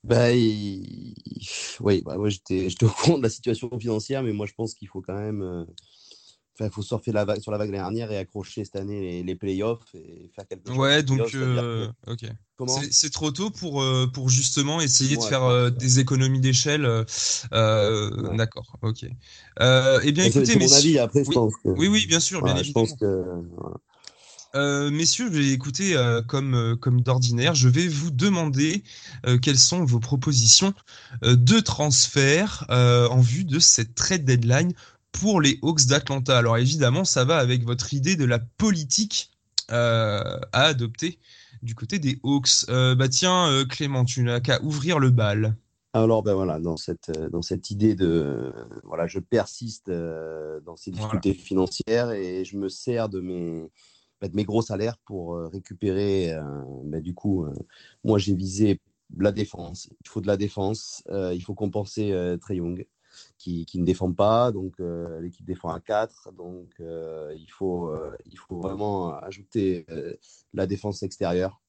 bah, 0.03 0.29
oui, 0.31 2.01
bah, 2.05 2.17
moi 2.17 2.29
j'étais 2.29 2.67
au 2.83 2.87
courant 2.87 3.17
de 3.17 3.23
la 3.23 3.29
situation 3.29 3.69
financière, 3.79 4.23
mais 4.23 4.31
moi 4.31 4.45
je 4.45 4.53
pense 4.53 4.73
qu'il 4.73 4.87
faut 4.87 5.01
quand 5.01 5.17
même. 5.17 5.41
Euh, 5.41 5.65
il 6.65 6.71
faut 6.71 6.81
surfer 6.81 7.11
la 7.11 7.25
vague, 7.25 7.41
sur 7.41 7.51
la 7.51 7.57
vague 7.57 7.71
dernière 7.71 8.11
et 8.11 8.17
accrocher 8.17 8.65
cette 8.65 8.75
année 8.75 8.99
les, 8.99 9.23
les 9.23 9.35
playoffs 9.35 9.93
et 9.93 10.29
faire 10.35 10.47
quelque 10.47 10.67
chose. 10.67 10.77
Ouais, 10.77 11.03
donc, 11.03 11.33
euh, 11.35 11.87
ok. 12.07 12.25
C'est 12.91 13.11
trop 13.11 13.31
tôt 13.31 13.49
pour, 13.49 13.81
euh, 13.81 14.07
pour 14.13 14.29
justement 14.29 14.81
essayer 14.81 15.15
de 15.15 15.21
faire 15.21 15.71
des 15.71 15.99
économies 15.99 16.41
d'échelle. 16.41 16.83
D'accord, 17.51 18.77
ok. 18.81 19.03
eh 19.03 20.11
bien, 20.11 20.25
écoutez, 20.25 20.55
mais. 20.55 20.67
Mon 20.67 20.73
avis, 20.73 20.99
après, 20.99 21.23
je 21.23 21.29
oui, 21.29 21.35
pense 21.35 21.53
que... 21.63 21.69
oui, 21.69 21.87
oui, 21.87 22.05
bien 22.07 22.19
sûr, 22.19 22.43
bien. 22.43 22.61
Je 22.61 22.71
pense 22.71 22.93
que. 22.93 23.23
Euh, 24.55 24.89
messieurs, 24.89 25.27
je 25.31 25.37
vais 25.37 25.49
écouter 25.49 25.95
euh, 25.95 26.21
comme, 26.23 26.55
euh, 26.55 26.75
comme 26.75 27.01
d'ordinaire. 27.01 27.53
Je 27.53 27.69
vais 27.69 27.87
vous 27.87 28.09
demander 28.11 28.83
quelles 29.41 29.59
sont 29.59 29.83
vos 29.83 29.99
propositions 29.99 30.73
de 31.21 31.59
transfert 31.59 32.65
en 32.69 33.19
vue 33.19 33.43
de 33.43 33.59
cette 33.59 33.95
trade 33.95 34.23
deadline 34.23 34.73
pour 35.11 35.41
les 35.41 35.59
Hawks 35.61 35.85
d'Atlanta. 35.85 36.37
Alors 36.37 36.57
évidemment, 36.57 37.03
ça 37.03 37.25
va 37.25 37.37
avec 37.37 37.63
votre 37.63 37.93
idée 37.93 38.15
de 38.15 38.25
la 38.25 38.39
politique 38.39 39.31
à 39.67 40.39
adopter 40.51 41.19
du 41.61 41.75
côté 41.75 41.99
des 41.99 42.19
Hawks. 42.23 42.65
bah 42.67 43.07
tiens, 43.07 43.65
Clément, 43.69 44.03
tu 44.03 44.23
n'as 44.23 44.39
qu'à 44.39 44.61
ouvrir 44.63 44.97
le 44.97 45.11
bal. 45.11 45.55
Alors 45.93 46.23
ben 46.23 46.33
voilà, 46.33 46.59
dans 46.59 46.77
cette 46.77 47.11
dans 47.31 47.41
cette 47.41 47.69
idée 47.69 47.95
de 47.95 48.51
voilà, 48.83 49.05
je 49.07 49.19
persiste 49.19 49.91
dans 49.91 50.75
ces 50.75 50.91
difficultés 50.91 51.33
financières 51.33 52.11
et 52.11 52.45
je 52.45 52.57
me 52.57 52.69
sers 52.69 53.09
de 53.09 53.19
mes 53.19 53.69
de 54.27 54.35
mes 54.35 54.43
gros 54.43 54.61
salaires 54.61 54.97
pour 55.05 55.35
euh, 55.35 55.47
récupérer. 55.47 56.33
Euh, 56.33 56.41
ben, 56.83 57.01
du 57.01 57.13
coup, 57.13 57.45
euh, 57.45 57.53
moi, 58.03 58.17
j'ai 58.17 58.33
visé 58.33 58.81
la 59.17 59.31
défense. 59.31 59.89
Il 60.03 60.09
faut 60.09 60.21
de 60.21 60.27
la 60.27 60.37
défense. 60.37 61.03
il 61.09 61.41
faut 61.41 61.55
compenser 61.55 62.13
Trey 62.41 62.57
Young. 62.57 62.85
Qui, 63.37 63.65
qui, 63.65 63.79
ne 63.79 63.85
défend 63.85 64.11
pas, 64.11 64.51
donc 64.51 64.75
l'équipe 65.21 65.45
défend 65.45 65.69
à 65.69 65.79
4, 65.79 66.33
donc 66.33 66.67
il, 66.79 67.47
faut, 67.49 67.89
il 68.25 68.37
faut 68.37 68.59
vraiment 68.59 69.13
ajouter 69.15 69.85
la 70.53 70.67
défense 70.67 71.03
extérieure, 71.03 71.61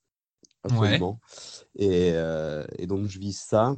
absolument. 0.64 1.20
Et, 1.76 2.08
et, 2.78 2.86
donc 2.86 3.06
je 3.06 3.18
vise 3.20 3.38
ça. 3.38 3.76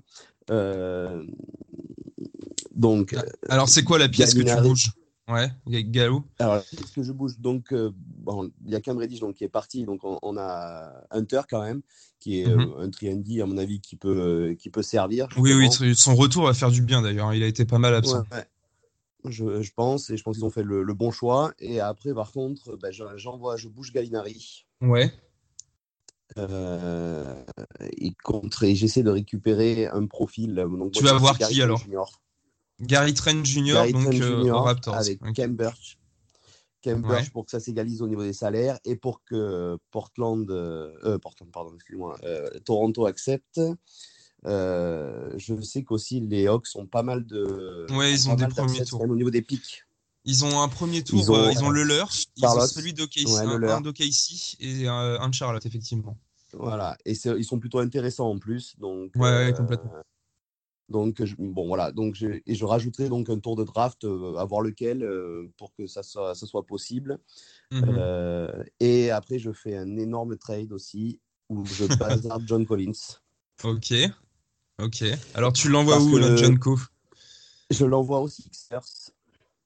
donc, 2.75 3.15
Alors 3.49 3.69
c'est 3.69 3.85
quoi 3.85 3.99
la 3.99 4.09
pièce 4.09 4.33
que 4.33 4.41
tu 4.43 4.63
bouges? 4.63 4.93
Ouais, 5.29 5.51
Galou? 5.85 6.25
Alors, 6.39 6.63
ce 6.63 6.93
que 6.93 7.03
je 7.03 7.13
bouge 7.13 7.39
Donc, 7.39 7.73
euh, 7.73 7.93
bon, 8.23 8.51
il 8.65 8.73
y 8.73 8.75
a 8.75 8.81
Cam 8.81 8.97
Reddish 8.97 9.21
donc, 9.21 9.37
qui 9.37 9.45
est 9.45 9.49
parti. 9.49 9.85
Donc, 9.85 10.01
on, 10.05 10.37
a 10.37 10.93
Hunter 11.11 11.43
quand 11.49 11.63
même, 11.63 11.83
qui 12.21 12.41
est 12.41 12.47
mhm. 12.47 12.61
euh, 12.61 12.85
un 12.85 12.91
triandy, 12.91 13.43
à 13.43 13.47
mon 13.47 13.59
avis, 13.59 13.81
qui 13.81 13.97
peut, 13.97 14.09
euh, 14.09 14.55
qui 14.55 14.71
peut 14.71 14.83
servir. 14.83 15.29
Oui, 15.37 15.53
oui, 15.53 15.95
son 15.95 16.15
retour 16.15 16.47
va 16.47 16.55
faire 16.55 16.71
du 16.71 16.83
bien 16.83 17.03
d'ailleurs. 17.03 17.35
Il 17.35 17.43
a 17.43 17.47
été 17.47 17.65
pas 17.65 17.79
mal 17.79 17.95
absent. 17.95 18.25
je, 19.25 19.63
je 19.63 19.73
pense, 19.75 20.11
et 20.11 20.17
je 20.17 20.23
pense 20.23 20.37
qu'ils 20.37 20.45
ont 20.45 20.51
fait 20.51 20.63
le, 20.63 20.83
le 20.83 20.95
bon 20.95 21.11
choix. 21.11 21.53
Et 21.59 21.81
après, 21.81 22.15
par 22.15 22.33
contre, 22.33 22.79
je- 22.91 23.17
j'envoie, 23.17 23.57
je 23.57 23.69
bouge 23.69 23.93
Gallinari. 23.93 24.67
Ouais. 24.81 25.13
Euh, 26.39 27.45
et 27.99 28.13
contre, 28.23 28.65
et 28.65 28.75
j'essaie 28.75 29.03
de 29.03 29.11
récupérer 29.11 29.87
un 29.87 30.07
profil. 30.07 30.55
Donc, 30.55 30.93
Tu 30.93 31.03
moi, 31.03 31.13
vas 31.13 31.19
voir 31.19 31.39
Gary 31.39 31.55
qui, 31.55 31.61
Trent 31.61 31.65
alors? 31.67 31.79
Jr. 31.81 32.21
Gary 32.81 33.15
Trent 33.15 33.45
Jr. 33.45 33.75
Gary 33.75 33.93
donc 33.93 34.03
Trent 34.05 34.13
Jr. 34.13 34.51
aux 34.51 34.63
Raptors. 34.63 34.97
avec. 34.97 35.21
Kem 35.35 35.57
Ouais. 36.91 36.97
Birch 36.97 37.31
pour 37.31 37.45
que 37.45 37.51
ça 37.51 37.61
s'égalise 37.61 38.03
au 38.03 38.09
niveau 38.09 38.23
des 38.23 38.33
salaires 38.33 38.79
et 38.85 38.97
pour 38.97 39.23
que 39.25 39.79
Portland, 39.91 40.51
euh, 40.51 40.93
euh, 41.05 41.19
Portland, 41.19 41.51
pardon, 41.51 41.73
excuse-moi, 41.75 42.17
euh, 42.25 42.49
Toronto 42.65 43.07
accepte. 43.07 43.61
Euh, 44.45 45.33
je 45.37 45.61
sais 45.61 45.85
qu'aussi 45.85 46.21
les 46.21 46.49
Hawks 46.49 46.67
ont 46.75 46.87
pas 46.87 47.03
mal 47.03 47.25
de. 47.25 47.87
Ouais, 47.91 48.13
ils 48.13 48.29
ont 48.29 48.35
des 48.35 48.49
premiers 48.49 48.85
tours. 48.85 49.03
au 49.03 49.15
niveau 49.15 49.31
des 49.31 49.43
pics. 49.43 49.85
Ils 50.25 50.45
ont 50.45 50.61
un 50.61 50.69
premier 50.69 51.03
tour, 51.03 51.19
Ils 51.19 51.31
ont, 51.33 51.35
euh, 51.35 51.51
ils 51.53 51.65
ont 51.65 51.71
le 51.71 51.83
leur, 51.83 52.09
ils 52.37 52.45
ont 52.45 52.49
Charlotte. 52.49 52.71
celui 52.71 52.93
d'OKC, 52.93 53.27
Ouais, 53.27 53.71
un, 53.71 53.81
d'OKC 53.81 54.57
et 54.61 54.89
euh, 54.89 55.19
un 55.19 55.29
de 55.29 55.35
Charlotte, 55.35 55.65
effectivement. 55.67 56.17
Voilà, 56.53 56.97
et 57.07 57.13
ils 57.13 57.45
sont 57.45 57.59
plutôt 57.59 57.79
intéressants 57.79 58.29
en 58.31 58.39
plus. 58.39 58.77
Donc, 58.79 59.13
Ouais, 59.17 59.23
ouais, 59.23 59.29
euh, 59.29 59.53
complètement. 59.53 59.91
Donc, 60.93 61.25
je, 61.25 61.35
bon, 61.37 61.67
voilà. 61.67 61.91
Donc, 61.91 62.15
je, 62.15 62.41
et 62.47 62.55
je 62.55 62.65
rajouterai 62.65 63.09
donc 63.09 63.29
un 63.31 63.41
tour 63.41 63.57
de 63.57 63.65
draft, 63.65 64.05
euh, 64.05 64.37
à 64.37 64.45
voir 64.45 64.61
lequel, 64.61 65.03
euh, 65.03 65.49
pour 65.57 65.75
que 65.75 65.89
ça 65.89 66.05
soit, 66.05 66.37
ça 66.37 66.47
soit 66.47 66.65
possible. 66.65 67.19
Mhm. 67.73 67.85
Euh, 67.99 68.63
et 68.79 69.11
après, 69.11 69.39
je 69.39 69.51
fais 69.51 69.77
un 69.77 69.97
énorme 69.97 70.37
trade 70.37 70.73
aussi 70.73 71.19
où 71.49 71.65
je 71.65 71.85
bazarde 71.99 72.45
John 72.47 72.65
Collins. 72.65 73.19
Ok. 73.65 73.93
Ok. 74.81 75.05
Alors 75.35 75.53
tu 75.53 75.69
l'envoies 75.69 76.01
où, 76.01 76.19
notre 76.19 76.37
John 76.37 76.59
Co 76.59 76.79
Je 77.71 77.85
l'envoie 77.85 78.21
aux 78.21 78.29
Sixers 78.29 79.13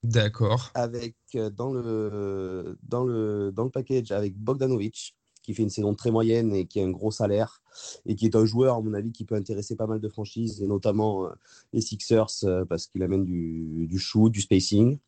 D'accord. 0.02 0.70
avec 0.74 1.16
dans 1.56 1.72
le, 1.72 2.76
dans, 2.82 3.04
le, 3.04 3.50
dans 3.52 3.64
le 3.64 3.70
package 3.70 4.12
avec 4.12 4.36
Bogdanovic, 4.36 5.16
qui 5.46 5.54
fait 5.54 5.62
une 5.62 5.70
saison 5.70 5.94
très 5.94 6.10
moyenne 6.10 6.52
et 6.52 6.66
qui 6.66 6.80
a 6.80 6.84
un 6.84 6.90
gros 6.90 7.12
salaire, 7.12 7.62
et 8.04 8.16
qui 8.16 8.26
est 8.26 8.34
un 8.34 8.44
joueur, 8.44 8.76
à 8.76 8.80
mon 8.80 8.94
avis, 8.94 9.12
qui 9.12 9.24
peut 9.24 9.36
intéresser 9.36 9.76
pas 9.76 9.86
mal 9.86 10.00
de 10.00 10.08
franchises, 10.08 10.60
et 10.60 10.66
notamment 10.66 11.26
euh, 11.26 11.30
les 11.72 11.80
Sixers, 11.80 12.26
euh, 12.42 12.64
parce 12.64 12.88
qu'il 12.88 13.02
amène 13.04 13.24
du, 13.24 13.86
du 13.86 13.98
shoot, 13.98 14.30
du 14.32 14.40
spacing. 14.40 14.98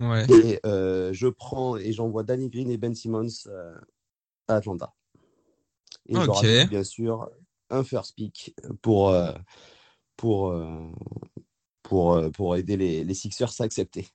Ouais. 0.00 0.26
Et 0.30 0.60
euh, 0.64 1.12
je 1.12 1.28
prends 1.28 1.76
et 1.76 1.92
j'envoie 1.92 2.22
Danny 2.22 2.48
Green 2.48 2.70
et 2.70 2.78
Ben 2.78 2.94
Simmons 2.94 3.28
à 4.48 4.56
Atlanta. 4.56 4.94
Et 6.08 6.14
je 6.14 6.20
Ok. 6.20 6.34
rajoute 6.34 6.70
bien 6.70 6.84
sûr 6.84 7.30
un 7.68 7.84
first 7.84 8.14
pick 8.14 8.54
pour, 8.80 9.14
pour, 10.16 10.54
pour, 11.82 12.30
pour 12.32 12.56
aider 12.56 12.76
les, 12.76 13.04
les 13.04 13.14
Sixers 13.14 13.60
à 13.60 13.64
accepter. 13.64 14.08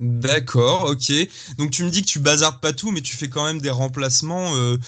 D'accord, 0.00 0.84
ok. 0.90 1.12
Donc 1.58 1.70
tu 1.72 1.84
me 1.84 1.90
dis 1.90 2.00
que 2.02 2.06
tu 2.06 2.20
bazardes 2.20 2.60
pas 2.60 2.72
tout, 2.72 2.90
mais 2.90 3.02
tu 3.02 3.16
fais 3.16 3.28
quand 3.28 3.44
même 3.44 3.60
des 3.60 3.68
remplacements 3.70 4.56
euh, 4.56 4.78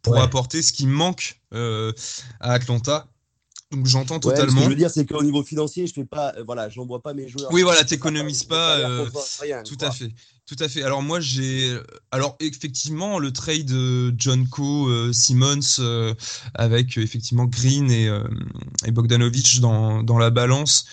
pour 0.00 0.14
Ouais. 0.14 0.22
apporter 0.22 0.62
ce 0.62 0.72
qui 0.72 0.86
manque 0.86 1.40
euh, 1.52 1.92
à 2.40 2.52
Atlanta. 2.54 3.06
Donc 3.72 3.86
j'entends 3.86 4.16
Ouais, 4.16 4.20
ce 4.22 4.28
que 4.28 4.34
totalement. 4.34 4.62
je 4.64 4.68
veux 4.68 4.74
dire, 4.74 4.90
c'est 4.90 5.06
qu'au 5.06 5.22
niveau 5.22 5.42
financier, 5.42 5.86
je 5.86 5.94
fais 5.94 6.04
pas, 6.04 6.34
euh, 6.36 6.44
voilà, 6.44 6.68
j'envoie 6.68 7.00
pas 7.02 7.14
mes 7.14 7.26
joueurs. 7.28 7.50
Oui, 7.52 7.62
voilà, 7.62 7.84
t'économises 7.84 8.44
pas, 8.44 8.74
salaire 8.74 8.90
euh, 8.90 9.04
rien, 9.40 9.62
Tout 9.62 9.76
quoi. 9.76 9.88
à 9.88 9.90
fait, 9.90 10.12
tout 10.46 10.56
à 10.58 10.68
fait. 10.68 10.82
Alors 10.82 11.02
moi 11.02 11.20
j'ai, 11.20 11.78
alors 12.10 12.36
effectivement 12.40 13.18
le 13.18 13.32
trade 13.32 13.70
euh, 13.70 14.12
John 14.18 14.46
Co, 14.48 14.88
euh, 14.88 15.12
Simmons 15.12 15.80
avec 16.54 16.98
effectivement 16.98 17.46
Green 17.46 17.90
et, 17.90 18.10
et 18.84 18.90
Bogdanovic 18.90 19.60
dans 19.60 20.02
dans 20.02 20.18
la 20.18 20.30
balance, 20.30 20.84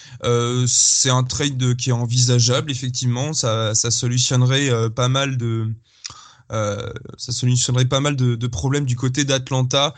c'est 0.68 1.10
un 1.10 1.24
trade 1.24 1.76
qui 1.76 1.90
est 1.90 1.94
envisageable. 1.94 2.72
Effectivement, 2.72 3.34
ça 3.34 3.76
ça 3.76 3.92
solutionnerait 3.92 4.90
pas 4.92 5.10
mal 5.10 5.36
de 5.38 5.68
ça 6.50 7.32
solutionnerait 7.32 7.86
pas 7.86 8.00
mal 8.00 8.16
de, 8.16 8.36
de 8.36 8.48
problèmes 8.48 8.86
du 8.86 8.96
côté 8.96 9.26
d'Atlanta. 9.26 9.94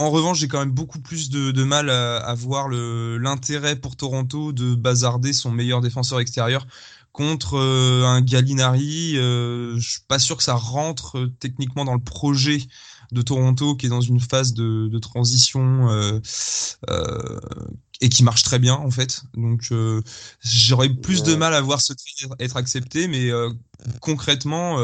En 0.00 0.08
revanche, 0.08 0.38
j'ai 0.38 0.48
quand 0.48 0.60
même 0.60 0.70
beaucoup 0.70 0.98
plus 0.98 1.28
de, 1.28 1.62
mal 1.62 1.90
à, 1.90 2.34
voir 2.34 2.70
l'intérêt 2.70 3.76
pour 3.76 3.96
Toronto 3.96 4.50
de 4.50 4.74
bazarder 4.74 5.34
son 5.34 5.50
meilleur 5.50 5.82
défenseur 5.82 6.20
extérieur 6.20 6.66
contre 7.12 7.58
euh, 7.58 8.06
un 8.06 8.22
Gallinari. 8.22 9.18
Euh, 9.18 9.78
je 9.78 9.90
suis 9.90 10.00
pas 10.08 10.18
sûr 10.18 10.38
que 10.38 10.42
ça 10.42 10.54
rentre 10.54 11.18
euh, 11.18 11.32
techniquement 11.38 11.84
dans 11.84 11.92
le 11.92 12.00
projet 12.00 12.62
de 13.12 13.22
Toronto 13.22 13.74
qui 13.74 13.86
est 13.86 13.90
dans 13.90 14.00
une 14.00 14.20
phase 14.20 14.54
de, 14.54 14.88
de 14.88 14.98
transition 14.98 15.90
euh, 15.90 16.20
euh, 16.88 17.40
et 18.00 18.08
qui 18.08 18.24
marche 18.24 18.42
très 18.42 18.58
bien 18.58 18.74
en 18.74 18.90
fait. 18.90 19.22
Donc 19.34 19.68
euh, 19.72 20.02
j'aurais 20.42 20.88
plus 20.88 21.22
de 21.22 21.34
mal 21.34 21.54
à 21.54 21.60
voir 21.60 21.80
ce 21.80 21.92
trade 21.92 22.32
être 22.38 22.56
accepté, 22.56 23.08
mais 23.08 23.30
concrètement, 24.00 24.78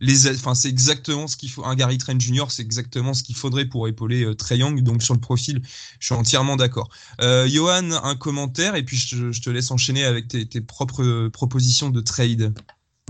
les, 0.00 0.28
enfin 0.28 0.54
c'est 0.54 0.68
exactement 0.68 1.26
ce 1.26 1.36
qu'il 1.36 1.50
faut. 1.50 1.64
Un 1.64 1.74
Gary 1.74 1.98
Trent 1.98 2.18
Jr. 2.18 2.46
c'est 2.48 2.62
exactement 2.62 3.14
ce 3.14 3.22
qu'il 3.22 3.36
faudrait 3.36 3.66
pour 3.66 3.88
épauler 3.88 4.34
Trae 4.36 4.56
Young. 4.56 4.82
Donc 4.82 5.02
sur 5.02 5.14
le 5.14 5.20
profil, 5.20 5.60
je 5.98 6.06
suis 6.06 6.14
entièrement 6.14 6.56
d'accord. 6.56 6.88
Johan, 7.20 7.92
un 7.92 8.16
commentaire 8.16 8.74
et 8.74 8.84
puis 8.84 8.96
je, 8.96 9.32
je 9.32 9.42
te 9.42 9.50
laisse 9.50 9.70
enchaîner 9.70 10.04
avec 10.04 10.28
tes, 10.28 10.46
tes 10.46 10.60
propres 10.60 11.28
propositions 11.28 11.90
de 11.90 12.00
trade. 12.00 12.54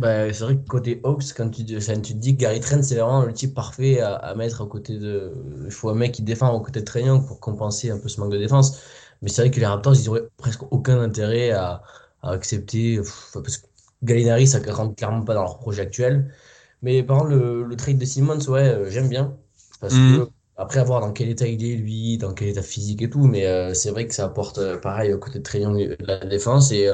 Bah, 0.01 0.33
c'est 0.33 0.45
vrai 0.45 0.57
que 0.57 0.65
côté 0.67 1.01
Hawks, 1.05 1.23
quand 1.37 1.51
tu, 1.51 1.77
enfin, 1.77 2.01
tu 2.01 2.15
te 2.15 2.19
dis 2.19 2.35
que 2.35 2.41
Gary 2.41 2.61
Trent, 2.61 2.83
c'est 2.83 2.95
vraiment 2.97 3.23
le 3.25 3.33
type 3.33 3.55
parfait 3.55 4.01
à, 4.01 4.15
à 4.17 4.35
mettre 4.35 4.63
à 4.63 4.67
côté 4.67 4.99
de. 4.99 5.33
Il 5.67 5.71
faut 5.71 5.91
un 5.91 5.95
mec 5.95 6.13
qui 6.13 6.23
défend 6.23 6.53
aux 6.55 6.61
côtés 6.63 6.81
de 6.83 7.19
pour 7.27 7.41
compenser 7.41 7.91
un 7.91 7.99
peu 7.99 8.09
ce 8.09 8.19
manque 8.21 8.33
de 8.33 8.39
défense. 8.39 8.81
Mais 9.21 9.29
c'est 9.29 9.43
vrai 9.43 9.51
que 9.51 9.61
les 9.61 9.67
Raptors, 9.67 9.95
ils 9.95 10.09
auraient 10.09 10.27
presque 10.39 10.63
aucun 10.73 11.01
intérêt 11.01 11.51
à, 11.53 11.83
à 12.23 12.31
accepter. 12.31 12.97
pff, 12.99 13.31
Parce 13.35 13.59
que 13.59 13.67
Gallinari, 14.03 14.47
ça 14.49 14.61
rentre 14.73 14.97
clairement 14.97 15.23
pas 15.25 15.35
dans 15.35 15.43
leur 15.43 15.59
projet 15.59 15.83
actuel. 15.83 16.35
Mais 16.83 17.03
par 17.03 17.19
contre, 17.21 17.31
le, 17.33 17.63
le 17.65 17.77
trade 17.77 17.99
de 17.99 18.05
Simmons, 18.05 18.39
ouais, 18.49 18.69
euh, 18.69 18.91
j'aime 18.91 19.09
bien. 19.09 19.37
Parce 19.81 19.95
Mhm. 19.95 20.01
que, 20.01 20.29
après 20.57 20.81
avoir 20.81 21.01
dans 21.01 21.13
quel 21.13 21.29
état 21.31 21.47
il 21.47 21.65
est, 21.65 21.77
lui, 21.77 22.19
dans 22.19 22.35
quel 22.35 22.49
état 22.49 22.63
physique 22.63 23.03
et 23.03 23.11
tout, 23.11 23.27
mais 23.27 23.47
euh, 23.47 23.75
c'est 23.75 23.91
vrai 23.91 24.07
que 24.09 24.15
ça 24.15 24.25
apporte, 24.27 24.59
euh, 24.59 24.79
pareil, 24.79 25.13
aux 25.13 25.19
côtés 25.19 25.39
de 25.41 25.97
de 25.97 26.07
la 26.07 26.19
défense. 26.27 26.73
Et, 26.73 26.91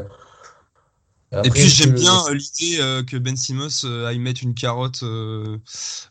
Et 1.45 1.51
puis 1.51 1.69
j'aime 1.69 1.93
bien 1.93 2.25
euh, 2.27 2.35
l'idée 2.35 2.79
euh, 2.81 3.03
que 3.03 3.17
Ben 3.19 3.37
Simmons 3.37 3.69
euh, 3.85 4.07
aille 4.07 4.19
mettre 4.19 4.43
une 4.43 4.55
carotte 4.55 5.03
euh, 5.03 5.59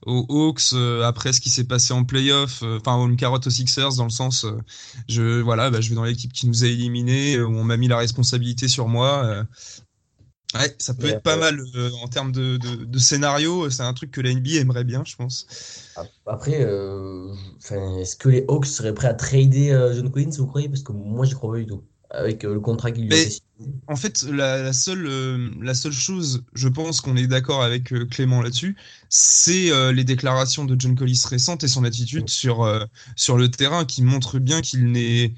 aux 0.06 0.26
Hawks 0.30 0.74
après 1.04 1.34
ce 1.34 1.42
qui 1.42 1.50
s'est 1.50 1.64
passé 1.64 1.94
en 1.94 2.04
playoff, 2.04 2.62
enfin 2.62 3.04
une 3.08 3.16
carotte 3.16 3.48
aux 3.48 3.52
Sixers 3.52 3.96
dans 3.96 4.04
le 4.04 4.12
sens, 4.12 4.46
je 5.10 5.42
voilà, 5.42 5.72
bah, 5.72 5.82
je 5.82 5.90
vais 5.90 5.96
dans 5.96 6.04
l'équipe 6.04 6.32
qui 6.32 6.48
nous 6.48 6.64
a 6.64 6.68
éliminés, 6.68 7.42
où 7.42 7.58
on 7.58 7.64
m'a 7.64 7.78
mis 7.78 7.88
la 7.88 7.98
responsabilité 7.98 8.68
sur 8.68 8.88
moi. 8.88 9.44
Ouais, 10.56 10.74
ça 10.80 10.94
peut 10.94 11.08
Mais, 11.08 11.10
être 11.10 11.24
pas 11.24 11.36
mal 11.36 11.60
en 12.02 12.08
termes 12.08 12.32
de, 12.32 12.56
de, 12.58 12.86
de 12.86 13.00
scénario. 13.00 13.70
C'est 13.70 13.84
un 13.84 13.94
truc 13.94 14.12
que 14.12 14.22
la 14.22 14.34
NBA 14.34 14.62
aimerait 14.62 14.86
bien, 14.86 15.04
je 15.06 15.16
pense. 15.16 15.46
Après, 16.26 16.62
est-ce 16.62 18.16
que 18.16 18.30
les 18.30 18.46
Hawks 18.48 18.68
seraient 18.68 18.94
prêts 18.94 19.08
à 19.08 19.14
trader 19.14 19.92
John 19.96 20.12
Collins, 20.12 20.32
vous 20.38 20.48
croyez? 20.48 20.70
Parce 20.70 20.84
que 20.84 20.92
moi, 20.92 21.26
j'y 21.26 21.34
crois 21.34 21.54
pas 21.54 21.60
du 21.60 21.66
tout. 21.66 21.84
Avec 22.10 22.46
euh, 22.46 22.54
le 22.54 22.60
contrat 22.60 22.92
qu'il 22.92 23.08
lui 23.08 23.14
a. 23.14 23.30
En 23.88 23.96
fait, 23.96 24.24
la, 24.24 24.62
la 24.62 24.74
seule, 24.74 25.08
euh, 25.08 25.50
la 25.62 25.74
seule 25.74 25.92
chose, 25.92 26.44
je 26.54 26.68
pense 26.68 27.02
qu'on 27.02 27.16
est 27.18 27.28
d'accord 27.28 27.64
avec 27.64 27.92
euh, 27.92 28.06
Clément 28.06 28.42
là-dessus, 28.42 28.78
c'est 29.10 29.72
euh, 29.72 29.92
les 29.92 30.04
déclarations 30.04 30.64
de 30.66 30.80
John 30.80 30.96
Collis 30.96 31.22
récentes 31.26 31.64
et 31.64 31.68
son 31.68 31.84
attitude 31.84 32.30
sur, 32.30 32.64
euh, 32.64 32.86
sur 33.16 33.38
le 33.38 33.50
terrain 33.50 33.84
qui 33.86 34.04
montre 34.04 34.40
bien 34.40 34.62
qu'il 34.62 34.92
n'est, 34.92 35.34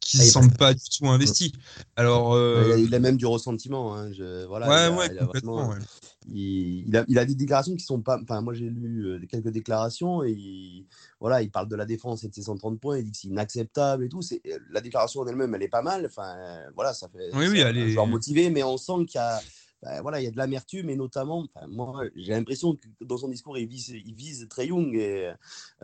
qu'il 0.00 0.20
Ah, 0.20 0.24
semble 0.24 0.52
pas 0.56 0.74
du 0.74 0.80
tout 0.98 1.08
investi. 1.08 1.52
Alors, 1.96 2.34
euh, 2.34 2.64
Il, 2.66 2.72
a, 2.72 2.76
il 2.78 2.94
a 2.94 2.98
même 2.98 3.16
du 3.16 3.26
ressentiment. 3.26 3.94
hein, 3.94 4.10
je- 4.12 4.46
voilà, 4.46 4.68
ouais, 4.68 4.80
il 4.82 4.86
a- 4.86 4.96
ouais, 4.96 5.08
il 5.12 5.18
a 5.18 5.24
complètement. 5.26 5.56
vraiment- 5.56 5.74
ouais. 5.74 5.86
Il, 6.30 6.88
il 6.88 6.96
a, 6.96 7.04
il 7.08 7.18
a 7.18 7.24
des 7.24 7.34
déclarations 7.34 7.74
qui 7.74 7.84
sont 7.84 8.00
pas. 8.00 8.18
Enfin, 8.22 8.40
moi 8.40 8.54
j'ai 8.54 8.68
lu 8.70 9.06
euh, 9.06 9.26
quelques 9.28 9.48
déclarations 9.50 10.22
et 10.24 10.30
il, 10.32 10.86
voilà, 11.20 11.42
il 11.42 11.50
parle 11.50 11.68
de 11.68 11.76
la 11.76 11.86
défense 11.86 12.24
et 12.24 12.28
de 12.28 12.34
ses 12.34 12.42
130 12.42 12.80
points. 12.80 12.98
Il 12.98 13.04
dit 13.04 13.10
que 13.12 13.16
c'est 13.18 13.28
inacceptable 13.28 14.04
et 14.04 14.08
tout. 14.08 14.22
C'est 14.22 14.42
la 14.70 14.80
déclaration 14.80 15.20
en 15.20 15.26
elle-même, 15.26 15.54
elle 15.54 15.62
est 15.62 15.68
pas 15.68 15.82
mal. 15.82 16.06
Enfin, 16.06 16.34
euh, 16.38 16.70
voilà, 16.74 16.94
ça 16.94 17.08
fait. 17.08 17.30
Oui, 17.34 17.46
oui, 17.48 17.62
un, 17.62 17.74
est- 17.74 17.90
joueur 17.90 18.06
motivé, 18.06 18.50
mais 18.50 18.62
on 18.62 18.76
sent 18.76 19.04
qu'il 19.06 19.16
y 19.16 19.18
a. 19.18 19.40
ben, 19.82 20.02
voilà, 20.02 20.20
il 20.20 20.24
y 20.24 20.28
a 20.28 20.30
de 20.30 20.36
l'amertume 20.36 20.90
et 20.90 20.96
notamment, 20.96 21.46
moi, 21.68 22.02
j'ai 22.14 22.32
l'impression 22.32 22.76
que 22.76 22.86
dans 23.04 23.16
son 23.16 23.28
discours, 23.28 23.56
il 23.58 23.66
vise, 23.66 23.88
il 23.88 24.14
vise 24.14 24.46
Trey 24.48 24.66
Young 24.66 24.94
et 24.94 25.32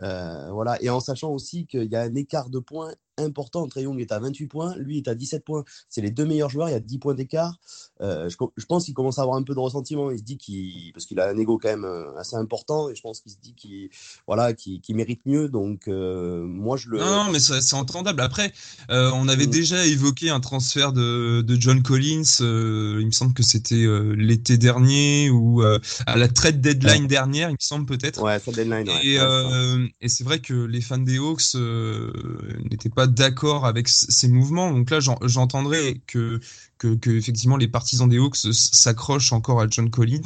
euh, 0.03 0.51
voilà, 0.51 0.81
et 0.83 0.89
en 0.89 0.99
sachant 0.99 1.31
aussi 1.31 1.65
qu'il 1.65 1.91
y 1.91 1.95
a 1.95 2.01
un 2.03 2.15
écart 2.15 2.49
de 2.49 2.59
points 2.59 2.93
important. 3.17 3.67
Trey 3.67 3.83
Young 3.83 3.99
est 3.99 4.11
à 4.11 4.19
28 4.19 4.47
points, 4.47 4.75
lui 4.77 4.97
est 4.97 5.07
à 5.07 5.15
17 5.15 5.43
points. 5.43 5.63
C'est 5.89 6.01
les 6.01 6.11
deux 6.11 6.25
meilleurs 6.25 6.49
joueurs, 6.49 6.69
il 6.69 6.73
y 6.73 6.75
a 6.75 6.79
10 6.79 6.99
points 6.99 7.13
d'écart. 7.13 7.57
Euh, 8.01 8.29
je, 8.29 8.65
pense 8.65 8.85
qu'il 8.85 8.93
commence 8.93 9.17
à 9.17 9.23
avoir 9.23 9.37
un 9.37 9.43
peu 9.43 9.55
de 9.55 9.59
ressentiment. 9.59 10.11
Il 10.11 10.19
se 10.19 10.23
dit 10.23 10.37
qu'il, 10.37 10.91
parce 10.93 11.05
qu'il 11.05 11.19
a 11.19 11.29
un 11.29 11.37
ego 11.37 11.57
quand 11.57 11.69
même 11.69 11.85
euh, 11.85 12.15
assez 12.17 12.35
important, 12.35 12.89
et 12.89 12.95
je 12.95 13.01
pense 13.01 13.21
qu'il 13.21 13.31
se 13.31 13.37
dit 13.41 13.53
qu'il, 13.55 13.89
voilà, 14.27 14.53
qu'il, 14.53 14.81
mérite 14.89 15.21
mieux. 15.25 15.49
Donc, 15.49 15.87
euh, 15.87 16.43
moi, 16.43 16.77
je 16.77 16.89
le. 16.89 16.99
Non, 16.99 17.25
non, 17.25 17.31
mais 17.31 17.39
c'est 17.39 17.73
entendable. 17.75 18.21
Après, 18.21 18.53
euh, 18.91 19.11
on 19.13 19.27
avait 19.27 19.47
Mm. 19.47 19.51
déjà 19.51 19.85
évoqué 19.85 20.29
un 20.29 20.39
transfert 20.39 20.93
de, 20.93 21.41
de 21.41 21.61
John 21.61 21.81
Collins. 21.81 22.23
il 22.39 23.05
me 23.05 23.11
semble 23.11 23.33
que 23.33 23.43
c'était 23.43 23.85
l'été 24.15 24.57
dernier 24.57 25.29
ou 25.29 25.61
à 25.61 26.17
la 26.17 26.27
trade 26.27 26.61
deadline 26.61 27.07
dernière, 27.07 27.49
il 27.49 27.53
me 27.53 27.57
semble 27.59 27.85
peut-être. 27.85 28.21
Ouais, 28.21 28.39
ça 28.39 28.51
deadline. 28.51 28.87
Et, 29.03 29.17
Ouais, 29.17 29.89
et 30.01 30.09
c'est 30.09 30.23
vrai 30.23 30.39
que 30.39 30.53
les 30.53 30.81
fans 30.81 30.97
des 30.97 31.17
Hawks 31.17 31.55
n'étaient 32.69 32.89
pas 32.89 33.06
d'accord 33.07 33.65
avec 33.65 33.87
ces 33.89 34.27
mouvements. 34.27 34.71
Donc 34.71 34.89
là, 34.89 34.99
j'en- 34.99 35.17
j'entendrais 35.23 36.01
que 36.07 36.39
que, 36.77 36.93
que 36.95 37.09
effectivement 37.09 37.57
les 37.57 37.67
partisans 37.67 38.07
des 38.07 38.17
Hawks 38.19 38.37
s'accrochent 38.53 39.33
encore 39.33 39.61
à 39.61 39.67
John 39.69 39.89
Collins. 39.89 40.21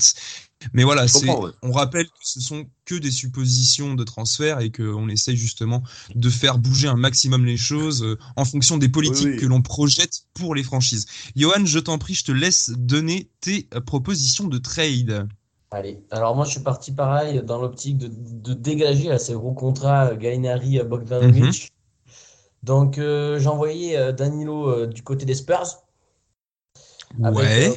Mais 0.73 0.83
voilà, 0.83 1.07
c'est, 1.07 1.27
on 1.63 1.71
rappelle 1.71 2.05
que 2.05 2.11
ce 2.21 2.39
sont 2.39 2.65
que 2.85 2.95
des 2.95 3.09
suppositions 3.09 3.95
de 3.95 4.03
transfert 4.03 4.59
et 4.59 4.71
qu'on 4.71 5.09
essaye 5.09 5.35
justement 5.38 5.81
de 6.13 6.29
faire 6.29 6.59
bouger 6.59 6.88
un 6.88 6.95
maximum 6.97 7.45
les 7.45 7.57
choses 7.57 8.03
euh, 8.03 8.17
en 8.35 8.45
fonction 8.45 8.77
des 8.77 8.89
politiques 8.89 9.38
que 9.38 9.45
l'on 9.47 9.61
projette 9.61 10.21
pour 10.33 10.53
les 10.53 10.63
franchises. 10.63 11.07
Johan, 11.35 11.65
je 11.65 11.79
t'en 11.79 11.97
prie, 11.97 12.13
je 12.13 12.25
te 12.25 12.31
laisse 12.31 12.69
donner 12.77 13.31
tes 13.39 13.67
euh, 13.73 13.81
propositions 13.81 14.47
de 14.47 14.57
trade. 14.59 15.27
Allez, 15.71 16.03
alors 16.11 16.35
moi 16.35 16.45
je 16.45 16.51
suis 16.51 16.59
parti 16.59 16.91
pareil 16.91 17.41
dans 17.43 17.59
l'optique 17.61 17.97
de, 17.97 18.09
de, 18.09 18.53
dégager 18.53 19.09
à 19.09 19.17
ces 19.17 19.33
gros 19.33 19.53
contrats 19.53 20.13
Galinari 20.15 20.79
Bogdanovic. 20.83 21.43
Mhm. 21.71 21.80
Donc 22.63 22.98
euh, 22.98 23.39
j'ai 23.39 23.48
envoyé 23.48 24.13
Danilo 24.13 24.86
du 24.86 25.03
côté 25.03 25.25
des 25.25 25.36
Spurs. 25.36 25.84
ouais. 27.20 27.74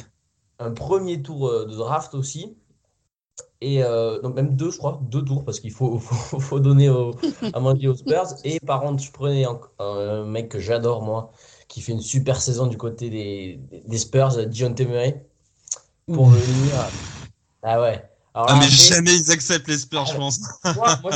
un 0.59 0.71
premier 0.71 1.21
tour 1.21 1.49
de 1.65 1.75
draft 1.75 2.13
aussi. 2.13 2.55
Et 3.61 3.83
euh, 3.83 4.21
donc 4.21 4.35
même 4.35 4.55
deux, 4.55 4.69
je 4.69 4.77
crois, 4.77 4.99
deux 5.09 5.23
tours, 5.23 5.43
parce 5.43 5.59
qu'il 5.59 5.71
faut, 5.71 5.97
faut, 5.99 6.39
faut, 6.39 6.59
donner 6.59 6.89
au, 6.89 7.15
à 7.53 7.59
manger 7.59 7.87
aux 7.87 7.95
Spurs. 7.95 8.27
Et 8.43 8.59
par 8.59 8.81
contre, 8.81 9.01
je 9.01 9.11
prenais 9.11 9.45
un, 9.79 10.25
mec 10.25 10.49
que 10.49 10.59
j'adore, 10.59 11.01
moi, 11.01 11.31
qui 11.67 11.81
fait 11.81 11.93
une 11.93 12.01
super 12.01 12.41
saison 12.41 12.67
du 12.67 12.77
côté 12.77 13.09
des, 13.09 13.59
des 13.85 13.97
Spurs, 13.97 14.45
Dion 14.47 14.73
Temeray, 14.73 15.25
pour 16.05 16.27
venir. 16.27 16.75
Ah 17.63 17.81
ouais 17.81 18.14
ah, 18.37 18.57
mais 18.59 18.67
jamais 18.67 19.15
ils 19.15 19.31
acceptent 19.31 19.69
les 19.69 19.77
Spurs, 19.77 20.05
je 20.07 20.15
pense. 20.17 20.39
Moi, 20.75 21.11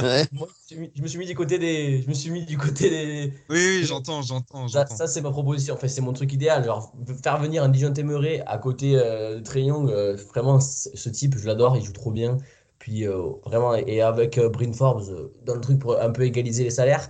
je, 0.70 1.02
me 1.02 1.08
suis 1.08 1.18
mis 1.18 1.26
du 1.26 1.36
côté 1.36 1.60
des. 1.60 2.02
Je 2.02 2.08
me 2.08 2.14
suis 2.14 2.30
mis 2.30 2.46
du 2.46 2.58
côté 2.58 2.90
des. 2.90 3.34
Oui, 3.50 3.58
oui, 3.58 3.84
j'entends, 3.84 4.22
j'entends. 4.22 4.70
Ça, 4.70 4.86
ça 4.86 5.06
c'est 5.06 5.20
ma 5.20 5.32
proposition. 5.32 5.74
En 5.74 5.78
fait, 5.78 5.90
c'est 5.90 6.00
mon 6.00 6.14
truc 6.14 6.32
idéal. 6.32 6.64
Genre, 6.64 6.94
faire 7.22 7.38
venir 7.38 7.62
un 7.62 7.68
Dijon 7.70 7.92
Temeré 7.92 8.42
à 8.48 8.58
côté 8.58 8.96
euh, 8.96 9.36
de 9.36 9.40
Trey 9.42 9.64
Young, 9.64 9.90
euh, 9.90 10.16
vraiment, 10.34 10.62
ce 10.62 11.10
type, 11.10 11.38
je 11.38 11.46
l'adore, 11.46 11.76
il 11.76 11.84
joue 11.84 11.92
trop 11.92 12.12
bien. 12.12 12.38
Puis, 12.78 13.06
euh, 13.06 13.32
vraiment, 13.44 13.76
et 13.76 14.00
avec 14.00 14.40
Bryn 14.40 14.72
Forbes, 14.72 15.30
dans 15.46 15.56
le 15.56 15.62
truc 15.62 15.80
pour 15.80 16.02
un 16.02 16.12
peu 16.12 16.24
égaliser 16.24 16.64
les 16.64 16.72
salaires. 16.72 17.10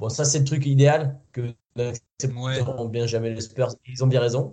Bon, 0.00 0.08
ça, 0.08 0.24
c'est 0.24 0.40
le 0.40 0.44
truc 0.44 0.66
idéal 0.66 1.20
que 1.32 1.54
c'est 2.18 2.32
ouais. 2.32 2.88
bien 2.90 3.06
jamais 3.06 3.30
les 3.30 3.40
Spurs. 3.40 3.74
Ils 3.86 4.02
ont 4.02 4.08
bien 4.08 4.20
raison. 4.20 4.50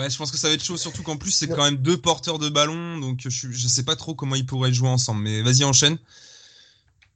Ouais, 0.00 0.08
je 0.08 0.16
pense 0.16 0.30
que 0.30 0.38
ça 0.38 0.48
va 0.48 0.54
être 0.54 0.64
chaud, 0.64 0.78
surtout 0.78 1.02
qu'en 1.02 1.18
plus, 1.18 1.30
c'est 1.30 1.46
quand 1.46 1.62
même 1.62 1.76
deux 1.76 1.98
porteurs 1.98 2.38
de 2.38 2.48
ballon, 2.48 2.98
donc 2.98 3.18
je, 3.28 3.50
je 3.50 3.68
sais 3.68 3.82
pas 3.82 3.96
trop 3.96 4.14
comment 4.14 4.34
ils 4.34 4.46
pourraient 4.46 4.72
jouer 4.72 4.88
ensemble, 4.88 5.20
mais 5.20 5.42
vas-y, 5.42 5.62
enchaîne. 5.62 5.98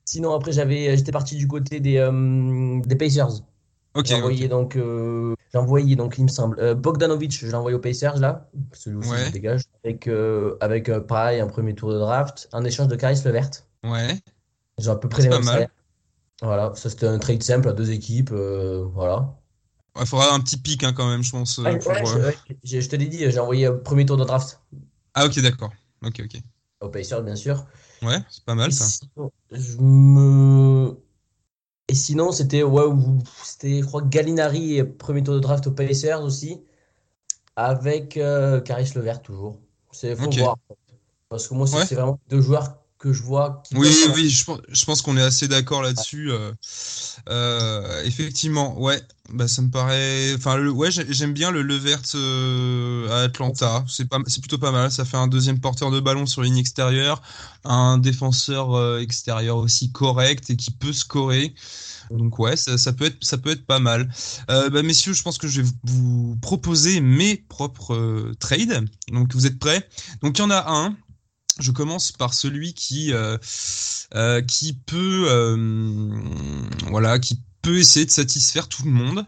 Sinon, 0.05 0.35
après, 0.35 0.53
j'avais, 0.53 0.95
j'étais 0.95 1.11
parti 1.11 1.37
du 1.37 1.49
côté 1.49 1.81
des, 1.81 1.97
euh, 1.97 2.81
des 2.85 2.95
Pacers. 2.95 3.41
Ok. 3.95 4.05
J'ai 4.05 4.17
envoyé, 4.17 4.49
donc, 4.49 4.77
euh, 4.77 5.35
j'ai 5.51 5.59
envoyé, 5.59 5.97
donc, 5.97 6.17
il 6.19 6.25
me 6.25 6.29
semble, 6.29 6.61
euh, 6.61 6.75
Bogdanovic, 6.75 7.33
je 7.33 7.47
l'ai 7.47 7.55
envoyé 7.55 7.75
aux 7.75 7.81
Pacers, 7.81 8.19
là, 8.19 8.51
celui 8.75 8.99
aussi 8.99 9.31
dégage, 9.33 9.63
avec, 9.83 10.11
avec 10.61 10.93
pareil, 11.07 11.41
un 11.41 11.47
premier 11.47 11.75
tour 11.75 11.91
de 11.91 11.99
draft, 11.99 12.51
un 12.53 12.65
échange 12.65 12.89
de 12.89 12.97
Caris 12.97 13.23
Levert. 13.25 13.51
Ouais. 13.83 14.21
J'ai 14.77 14.91
à 14.91 14.97
peu 14.97 15.09
près 15.09 15.23
les 15.23 15.31
mêmes 15.31 15.69
Voilà, 16.43 16.73
ça 16.75 16.91
c'était 16.91 17.07
un 17.07 17.19
trade 17.19 17.43
simple 17.43 17.71
à 17.71 17.73
deux 17.73 17.93
équipes, 17.93 18.33
voilà. 18.33 19.35
Il 20.01 20.07
faudra 20.07 20.35
un 20.35 20.41
petit 20.41 20.57
pic 20.57 20.83
hein, 20.83 20.93
quand 20.93 21.09
même, 21.09 21.23
je 21.23 21.31
pense. 21.31 21.59
Euh, 21.61 21.79
je, 22.65 22.89
te 22.89 22.97
l'ai 22.97 23.07
dit, 23.07 23.19
j'ai 23.31 23.39
envoyé 23.39 23.71
premier 23.85 24.05
tour 24.05 24.17
de 24.17 24.25
draft. 24.25 24.61
Ah 25.15 25.25
ok, 25.25 25.39
d'accord. 25.41 25.73
Ok, 26.05 26.21
ok. 26.25 26.41
Au 26.81 26.89
Pacers, 26.89 27.23
bien 27.23 27.37
sûr. 27.37 27.65
Ouais, 28.03 28.19
c'est 28.29 28.45
pas 28.45 28.55
mal 28.55 28.73
ça. 28.73 28.87
je 29.53 29.77
me... 29.79 30.97
Et 31.89 31.95
sinon, 31.95 32.33
c'était, 32.33 32.63
ouais, 32.63 32.85
c'était, 33.45 33.81
je 33.81 33.87
crois, 33.87 34.03
Gallinari, 34.03 34.83
premier 34.99 35.23
tour 35.23 35.35
de 35.35 35.41
draft 35.41 35.67
au 35.67 35.71
Pacers 35.71 36.23
aussi, 36.23 36.61
avec 37.57 38.17
euh, 38.17 38.61
Caris 38.61 38.91
Levert 38.95 39.23
toujours. 39.23 39.61
C'est 39.93 40.17
faut 40.17 40.31
voir. 40.31 40.57
Parce 41.29 41.47
que 41.47 41.55
moi, 41.55 41.67
c'est 41.67 41.95
vraiment 41.95 42.19
deux 42.29 42.41
joueurs 42.41 42.84
que 43.05 43.13
je 43.13 43.23
vois. 43.23 43.63
oui, 43.75 43.95
oui, 44.15 44.31
je, 44.31 44.51
je 44.71 44.85
pense 44.87 45.03
qu'on 45.03 45.19
est 45.19 45.23
assez 45.23 45.47
d'accord 45.47 45.83
là-dessus. 45.83 46.31
Euh, 46.31 46.53
euh, 47.29 48.03
effectivement, 48.05 48.81
ouais, 48.81 48.99
bah 49.31 49.47
ça 49.47 49.61
me 49.61 49.69
paraît. 49.69 50.33
Enfin, 50.35 50.59
ouais, 50.67 50.89
j'aime 50.91 51.35
bien 51.35 51.51
le 51.51 51.61
Levert 51.61 52.01
euh, 52.15 53.11
à 53.11 53.25
Atlanta. 53.25 53.85
C'est 53.89 54.09
pas, 54.09 54.21
c'est 54.27 54.41
plutôt 54.41 54.57
pas 54.57 54.71
mal. 54.71 54.91
Ça 54.91 55.05
fait 55.05 55.19
un 55.19 55.27
deuxième 55.27 55.61
porteur 55.61 55.91
de 55.91 56.01
ballon 56.01 56.25
sur 56.25 56.41
ligne 56.41 56.57
extérieure, 56.57 57.21
un 57.65 57.99
défenseur 57.99 58.99
extérieur 58.99 59.59
aussi 59.59 59.93
correct 59.93 60.49
et 60.49 60.57
qui 60.57 60.71
peut 60.71 60.95
scorer. 60.95 61.55
Donc 62.11 62.39
ouais, 62.39 62.57
ça, 62.57 62.79
ça, 62.79 62.95
peut 62.95 63.05
être, 63.05 63.23
ça 63.23 63.37
peut 63.37 63.51
être 63.51 63.67
pas 63.67 63.81
mal. 63.81 64.09
bah, 64.49 64.83
messieurs, 64.83 65.13
je 65.13 65.23
pense 65.23 65.37
que 65.37 65.47
je 65.47 65.61
vais 65.61 65.69
vous 65.85 66.39
proposer 66.41 67.03
mes 67.03 67.37
propres 67.37 68.33
trades. 68.41 68.89
Donc 69.13 69.35
vous 69.35 69.45
êtes 69.45 69.59
prêts? 69.59 69.87
Donc 70.23 70.39
il 70.39 70.41
y 70.41 70.45
en 70.45 70.51
a 70.51 70.73
un 70.73 70.97
je 71.61 71.71
commence 71.71 72.13
par 72.13 72.35
celui 72.35 72.75
qui 72.75 73.13
euh, 73.13 73.39
euh, 74.15 74.43
peut 74.87 75.27
euh, 75.29 76.23
voilà 76.89 77.19
qui 77.19 77.41
peut 77.63 77.79
essayer 77.79 78.07
de 78.07 78.11
satisfaire 78.11 78.69
tout 78.69 78.85
le 78.85 78.91
monde. 78.91 79.27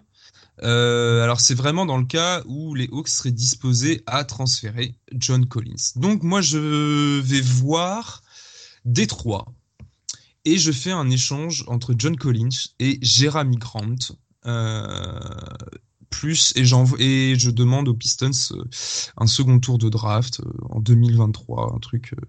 alors 0.60 1.40
c'est 1.40 1.54
vraiment 1.54 1.86
dans 1.86 1.98
le 1.98 2.04
cas 2.04 2.42
où 2.46 2.74
les 2.74 2.88
Hawks 2.92 3.08
seraient 3.08 3.30
disposés 3.30 4.02
à 4.06 4.24
transférer 4.24 4.94
John 5.12 5.46
Collins. 5.46 5.92
Donc 5.96 6.22
moi 6.22 6.40
je 6.40 7.20
vais 7.20 7.40
voir 7.40 8.22
Détroit 8.84 9.46
et 10.44 10.58
je 10.58 10.72
fais 10.72 10.92
un 10.92 11.10
échange 11.10 11.64
entre 11.66 11.94
John 11.96 12.16
Collins 12.16 12.68
et 12.78 12.98
Jeremy 13.02 13.56
Grant. 13.56 13.96
Euh, 16.06 16.16
plus 16.16 16.52
et, 16.56 16.62
et 17.32 17.38
je 17.38 17.50
demande 17.50 17.88
aux 17.88 17.94
Pistons 17.94 18.30
euh, 18.52 18.64
un 19.16 19.26
second 19.26 19.58
tour 19.58 19.78
de 19.78 19.88
draft 19.88 20.40
euh, 20.40 20.50
en 20.70 20.80
2023, 20.80 21.74
un 21.74 21.78
truc 21.78 22.12
euh, 22.12 22.24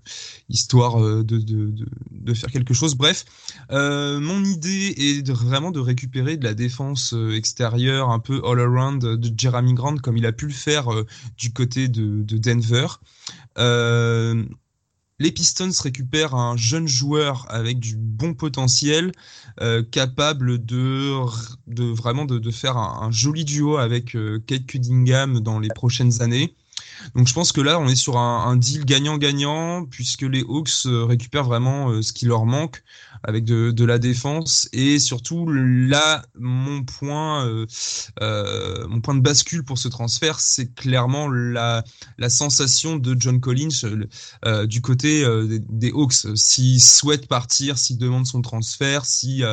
histoire 0.50 1.00
de, 1.00 1.22
de, 1.24 1.74
de, 2.12 2.34
faire 2.34 2.52
quelque 2.52 2.74
chose. 2.74 2.96
Bref, 2.96 3.26
mon 3.70 4.44
idée 4.44 4.94
est 4.98 5.22
de, 5.22 5.34
vraiment 5.34 5.72
de 5.72 5.80
récupérer 5.80 6.38
de 6.38 6.44
la 6.44 6.54
défense 6.54 7.14
extérieure 7.34 8.10
un 8.10 8.20
peu 8.20 8.42
all 8.46 8.60
around 8.60 9.02
de 9.02 9.34
Jeremy 9.38 9.74
Grant 9.74 9.98
comme 9.98 10.18
il 10.18 10.26
a 10.26 10.32
pu 10.32 10.48
le 10.48 10.54
faire 10.54 10.90
du 11.38 11.54
côté 11.54 11.88
de, 11.88 12.24
Denver. 12.38 12.88
Les 15.20 15.32
Pistons 15.32 15.72
récupèrent 15.82 16.36
un 16.36 16.56
jeune 16.58 16.88
joueur 16.88 17.48
avec 17.50 17.80
du 17.80 17.96
bon 17.98 18.36
potentiel, 18.36 19.12
euh, 19.62 19.82
capable 19.82 20.64
de, 20.64 21.12
de 21.66 21.86
vraiment 21.86 22.26
de, 22.26 22.52
faire 22.52 22.78
un, 22.78 23.10
joli 23.10 23.44
duo 23.44 23.78
avec 23.78 24.16
euh, 24.16 24.40
Kate 24.46 24.68
Cunningham 24.68 25.40
dans 25.40 25.60
les 25.60 25.70
prochaines 25.70 26.22
années. 26.22 26.54
Donc 27.16 27.28
je 27.28 27.34
pense 27.34 27.52
que 27.52 27.62
là, 27.62 27.80
on 27.80 27.88
est 27.88 27.96
sur 27.96 28.18
un, 28.18 28.56
deal 28.56 28.86
gagnant-gagnant, 28.86 29.86
puisque 29.86 30.24
les 30.24 30.42
Hawks 30.42 30.86
euh, 30.86 31.06
récupèrent 31.06 31.44
vraiment 31.44 31.90
euh, 31.90 32.02
ce 32.02 32.14
qui 32.14 32.26
leur 32.26 32.46
manque 32.46 32.84
avec 33.24 33.46
de, 33.46 33.72
de, 33.72 33.86
la 33.86 34.00
défense. 34.00 34.70
Et 34.74 35.00
surtout, 35.00 35.48
là, 35.50 36.24
mon 36.36 36.84
point, 36.84 37.46
euh, 37.46 37.66
euh, 38.22 38.88
mon 38.88 39.02
point 39.02 39.16
de 39.16 39.22
bascule 39.22 39.64
pour 39.64 39.78
ce 39.78 39.88
transfert, 39.88 40.40
c'est 40.40 40.74
clairement 40.74 41.30
la, 41.30 41.84
la 42.18 42.30
sensation 42.30 42.98
de 42.98 43.16
John 43.20 43.40
Collins 43.40 43.70
euh, 44.46 44.66
du 44.66 44.82
côté 44.82 45.26
des, 45.70 45.92
Hawks. 45.92 46.36
S'il 46.36 46.82
souhaite 46.82 47.28
partir, 47.28 47.78
s'il 47.78 47.98
demande 47.98 48.26
son 48.26 48.42
transfert, 48.42 49.06
si... 49.06 49.44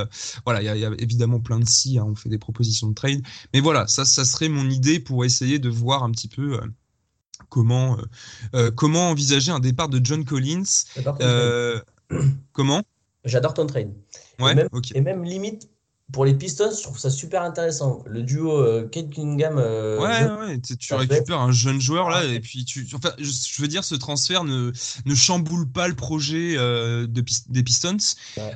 voilà, 0.45 0.63
il 0.63 0.81
y 0.81 0.85
a, 0.85 0.91
évidemment 0.99 1.41
plein 1.41 1.59
de 1.59 1.69
si, 1.69 1.99
hein, 1.99 2.07
on 2.07 2.15
fait 2.15 2.29
des 2.29 2.39
propositions 2.39 2.89
de 2.89 2.95
trade. 2.95 3.23
Mais 3.53 3.61
voilà, 3.61 3.87
ça, 3.87 4.05
ça 4.05 4.25
serait 4.25 4.49
mon 4.49 4.69
idée 4.69 5.01
pour 5.01 5.25
essayer 5.25 5.59
de 5.59 5.69
voir 5.69 6.03
un 6.03 6.11
petit 6.11 6.29
peu 6.29 6.61
comment, 7.55 7.97
euh, 7.97 8.03
euh, 8.57 8.71
comment 8.73 9.11
envisager 9.11 9.53
un 9.53 9.61
départ 9.61 9.89
de 9.89 10.01
John 10.03 10.25
Collins. 10.25 10.65
Euh, 11.21 11.81
comment? 12.53 12.83
J'adore 13.25 13.55
ton 13.55 13.67
trade. 13.67 13.93
Ouais, 14.41 14.53
et, 14.53 14.55
même, 14.57 14.69
et 14.95 15.01
même 15.01 15.23
limite 15.23 15.71
pour 16.13 16.25
les 16.25 16.35
Pistons, 16.35 16.71
je 16.77 16.83
trouve 16.83 16.99
ça 16.99 17.11
super 17.11 17.43
intéressant. 17.43 18.03
Le 18.07 18.23
duo 18.23 18.63
Kate 18.91 19.09
Cunningham. 19.11 19.57
ouais, 19.57 20.47
ouais, 20.47 20.61
tu 20.61 20.95
récupères 20.95 21.41
un 21.41 21.53
jeune 21.53 21.81
joueur 21.81 22.11
là, 22.11 22.25
et 22.25 22.41
puis 22.41 22.65
tu. 22.65 22.87
Enfin, 22.93 23.13
je 23.19 23.63
veux 23.63 23.69
dire, 23.69 23.85
ce 23.85 23.95
transfert 23.95 24.45
ne, 24.45 24.71
ne 25.07 25.15
chamboule 25.15 25.71
pas 25.71 25.89
le 25.89 25.95
projet 25.95 26.57
de, 26.57 27.07
des 27.07 27.63
Pistons. 27.63 27.97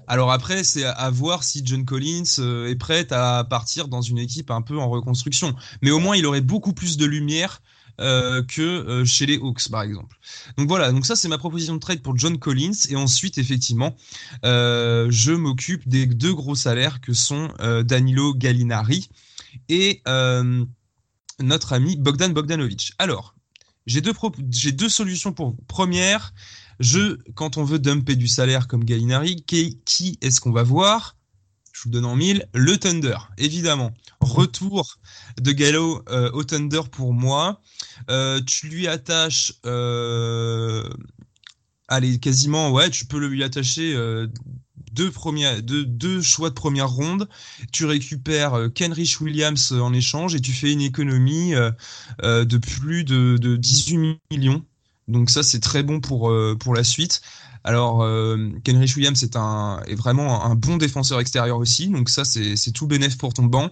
Alors 0.08 0.30
après, 0.30 0.62
c'est 0.64 0.84
à, 0.84 1.10
voir 1.10 1.42
si 1.44 1.62
John 1.64 1.84
Collins 1.84 2.66
est 2.68 2.78
prêt 2.78 3.10
à 3.12 3.46
partir 3.48 3.88
dans 3.88 4.02
une 4.02 4.18
équipe 4.18 4.50
un 4.50 4.60
peu 4.60 4.78
en 4.78 4.90
reconstruction. 4.90 5.54
Mais 5.82 5.90
au 5.90 6.00
moins, 6.00 6.16
il 6.16 6.26
aurait 6.26 6.42
beaucoup 6.42 6.74
plus 6.74 6.96
de 6.96 7.06
lumière 7.06 7.62
euh, 8.00 8.42
que 8.42 8.62
euh, 8.62 9.04
chez 9.04 9.26
les 9.26 9.36
Hawks 9.36 9.68
par 9.70 9.82
exemple. 9.82 10.16
Donc 10.56 10.68
voilà, 10.68 10.92
donc 10.92 11.04
ça 11.06 11.16
c'est 11.16 11.28
ma 11.28 11.38
proposition 11.38 11.74
de 11.74 11.80
trade 11.80 12.00
pour 12.00 12.16
John 12.16 12.38
Collins 12.38 12.86
et 12.88 12.96
ensuite 12.96 13.38
effectivement 13.38 13.96
euh, 14.44 15.08
je 15.10 15.32
m'occupe 15.32 15.88
des 15.88 16.06
deux 16.06 16.34
gros 16.34 16.54
salaires 16.54 17.00
que 17.00 17.12
sont 17.12 17.48
Danilo 17.84 18.34
Gallinari 18.34 19.08
et 19.68 20.02
notre 21.40 21.72
ami 21.72 21.96
Bogdan 21.96 22.32
Bogdanovic. 22.32 22.92
Alors 22.98 23.34
j'ai 23.86 24.00
deux 24.00 24.12
deux 24.72 24.88
solutions 24.88 25.32
pour 25.32 25.50
vous. 25.50 25.58
Première, 25.66 26.34
je 26.78 27.18
quand 27.34 27.56
on 27.56 27.64
veut 27.64 27.78
dumper 27.78 28.16
du 28.16 28.28
salaire 28.28 28.68
comme 28.68 28.84
Gallinari, 28.84 29.42
qui, 29.46 29.80
qui 29.84 30.18
est-ce 30.20 30.40
qu'on 30.40 30.52
va 30.52 30.62
voir? 30.62 31.16
Je 31.72 31.84
vous 31.84 31.90
donne 31.90 32.04
en 32.04 32.16
mille, 32.16 32.48
le 32.54 32.76
Thunder, 32.76 33.16
évidemment. 33.38 33.92
Retour 34.20 34.98
de 35.40 35.52
Gallo 35.52 36.02
au 36.32 36.44
Thunder 36.44 36.82
pour 36.90 37.12
moi. 37.14 37.60
tu 38.46 38.68
lui 38.68 38.88
attaches 38.88 39.52
allez, 41.88 42.18
quasiment, 42.18 42.70
ouais, 42.70 42.90
tu 42.90 43.06
peux 43.06 43.24
lui 43.26 43.42
attacher 43.44 43.94
deux, 44.92 46.22
choix 46.22 46.50
de 46.50 46.54
première 46.54 46.90
ronde. 46.90 47.28
Tu 47.72 47.84
récupères 47.84 48.54
euh, 48.54 48.68
Kenrich 48.68 49.20
Williams 49.20 49.72
euh, 49.72 49.80
en 49.80 49.92
échange 49.92 50.34
et 50.34 50.40
tu 50.40 50.52
fais 50.52 50.72
une 50.72 50.80
économie 50.80 51.54
euh, 51.54 52.44
de 52.44 52.58
plus 52.58 53.04
de, 53.04 53.36
de 53.36 53.56
18 53.56 54.18
millions. 54.30 54.64
Donc 55.08 55.30
ça, 55.30 55.42
c'est 55.42 55.60
très 55.60 55.82
bon 55.82 56.00
pour, 56.00 56.32
pour 56.60 56.74
la 56.74 56.84
suite. 56.84 57.22
Alors, 57.64 58.06
Kenrich 58.62 58.96
Williams 58.96 59.22
est, 59.22 59.94
vraiment 59.94 60.44
un 60.44 60.54
bon 60.54 60.76
défenseur 60.76 61.20
extérieur 61.20 61.58
aussi. 61.58 61.88
Donc 61.88 62.08
ça, 62.08 62.24
c'est 62.24 62.72
tout 62.72 62.86
bénéf 62.86 63.18
pour 63.18 63.34
ton 63.34 63.44
banc. 63.44 63.70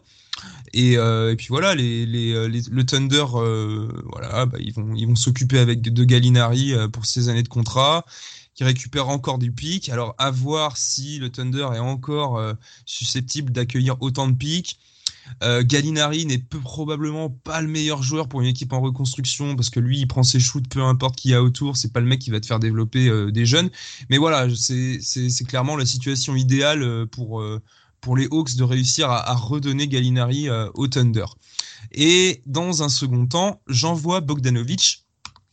Et, 0.72 0.94
et, 0.94 1.35
puis 1.37 1.46
voilà, 1.49 1.75
le 1.75 2.83
Thunder, 2.83 3.25
voilà, 3.31 4.46
bah, 4.46 4.59
ils 4.61 5.07
vont 5.07 5.14
s'occuper 5.14 5.59
avec 5.59 5.83
de 5.83 6.05
Gallinari 6.05 6.75
pour 6.92 7.07
ces 7.07 7.29
années 7.29 7.42
de 7.42 7.49
contrat 7.49 8.05
qui 8.57 8.64
récupère 8.64 9.09
encore 9.09 9.38
du 9.38 9.53
pic. 9.53 9.88
Alors 9.90 10.16
à 10.18 10.31
voir 10.33 10.77
si 10.77 11.18
le 11.18 11.31
Thunder 11.31 11.68
est 11.75 11.79
encore 11.79 12.38
euh, 12.38 12.55
susceptible 12.87 13.53
d'accueillir 13.53 13.96
autant 14.01 14.27
de 14.27 14.35
pics. 14.35 14.81
Euh, 15.43 15.62
Gallinari 15.65 16.27
n'est 16.27 16.39
probablement 16.39 17.31
pas 17.31 17.61
le 17.61 17.69
meilleur 17.69 18.03
joueur 18.03 18.29
pour 18.29 18.41
une 18.41 18.49
équipe 18.49 18.73
en 18.73 18.81
reconstruction 18.81 19.57
parce 19.57 19.71
que 19.71 19.81
lui 19.81 19.99
il 19.99 20.07
prend 20.07 20.23
ses 20.23 20.41
shoots 20.41 20.69
peu 20.69 20.83
importe 20.83 21.17
qui 21.17 21.31
y 21.31 21.35
a 21.35 21.43
autour 21.43 21.77
c'est 21.77 21.93
pas 21.93 22.01
le 22.01 22.07
mec 22.07 22.21
qui 22.21 22.31
va 22.31 22.41
te 22.41 22.47
faire 22.47 22.59
développer 22.59 23.09
euh, 23.09 23.31
des 23.31 23.45
jeunes 23.45 23.71
mais 24.09 24.19
voilà 24.19 24.47
c'est 24.55 25.45
clairement 25.47 25.77
la 25.77 25.87
situation 25.87 26.37
idéale 26.37 27.07
pour 27.09 27.45
pour 28.01 28.17
les 28.17 28.29
Hawks 28.31 28.57
de 28.57 28.62
réussir 28.62 29.11
à, 29.11 29.29
à 29.29 29.35
redonner 29.35 29.89
Gallinari 29.89 30.49
au 30.75 30.87
Thunder 30.87 31.27
et 31.93 32.43
dans 32.47 32.83
un 32.83 32.89
second 32.89 33.27
temps 33.27 33.61
j'envoie 33.67 34.21
Bogdanovic 34.21 35.05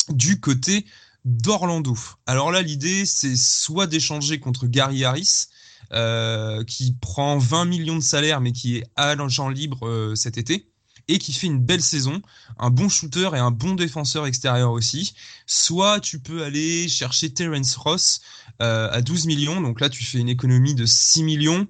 du 0.10 0.40
côté 0.40 0.86
d'Orlando. 1.26 1.96
Alors 2.26 2.52
là, 2.52 2.62
l'idée, 2.62 3.06
c'est 3.06 3.36
soit 3.36 3.88
d'échanger 3.88 4.40
contre 4.40 4.68
Gary 4.68 5.06
Harris, 5.06 5.48
euh, 5.92 6.64
qui 6.64 6.96
prend 7.00 7.38
20 7.38 7.66
millions 7.66 7.96
de 7.96 8.02
salaire, 8.04 8.42
mais 8.42 8.52
qui 8.52 8.78
est 8.78 8.84
agent 8.96 9.50
libre 9.50 9.88
euh, 9.88 10.16
cet 10.16 10.38
été, 10.38 10.68
et 11.08 11.18
qui 11.18 11.34
fait 11.34 11.48
une 11.48 11.60
belle 11.60 11.82
saison, 11.82 12.22
un 12.58 12.70
bon 12.70 12.90
shooter 12.90 13.30
et 13.34 13.40
un 13.40 13.52
bon 13.52 13.74
défenseur 13.74 14.26
extérieur 14.26 14.72
aussi. 14.72 15.14
Soit 15.46 16.00
tu 16.00 16.20
peux 16.20 16.44
aller 16.44 16.88
chercher 16.88 17.34
Terence 17.34 17.76
Ross 17.76 18.22
euh, 18.64 18.90
à 18.92 19.02
12 19.02 19.26
millions, 19.26 19.62
donc 19.62 19.82
là 19.82 19.90
tu 19.90 20.04
fais 20.04 20.20
une 20.20 20.30
économie 20.30 20.74
de 20.74 20.86
6 20.86 21.24
millions. 21.24 21.68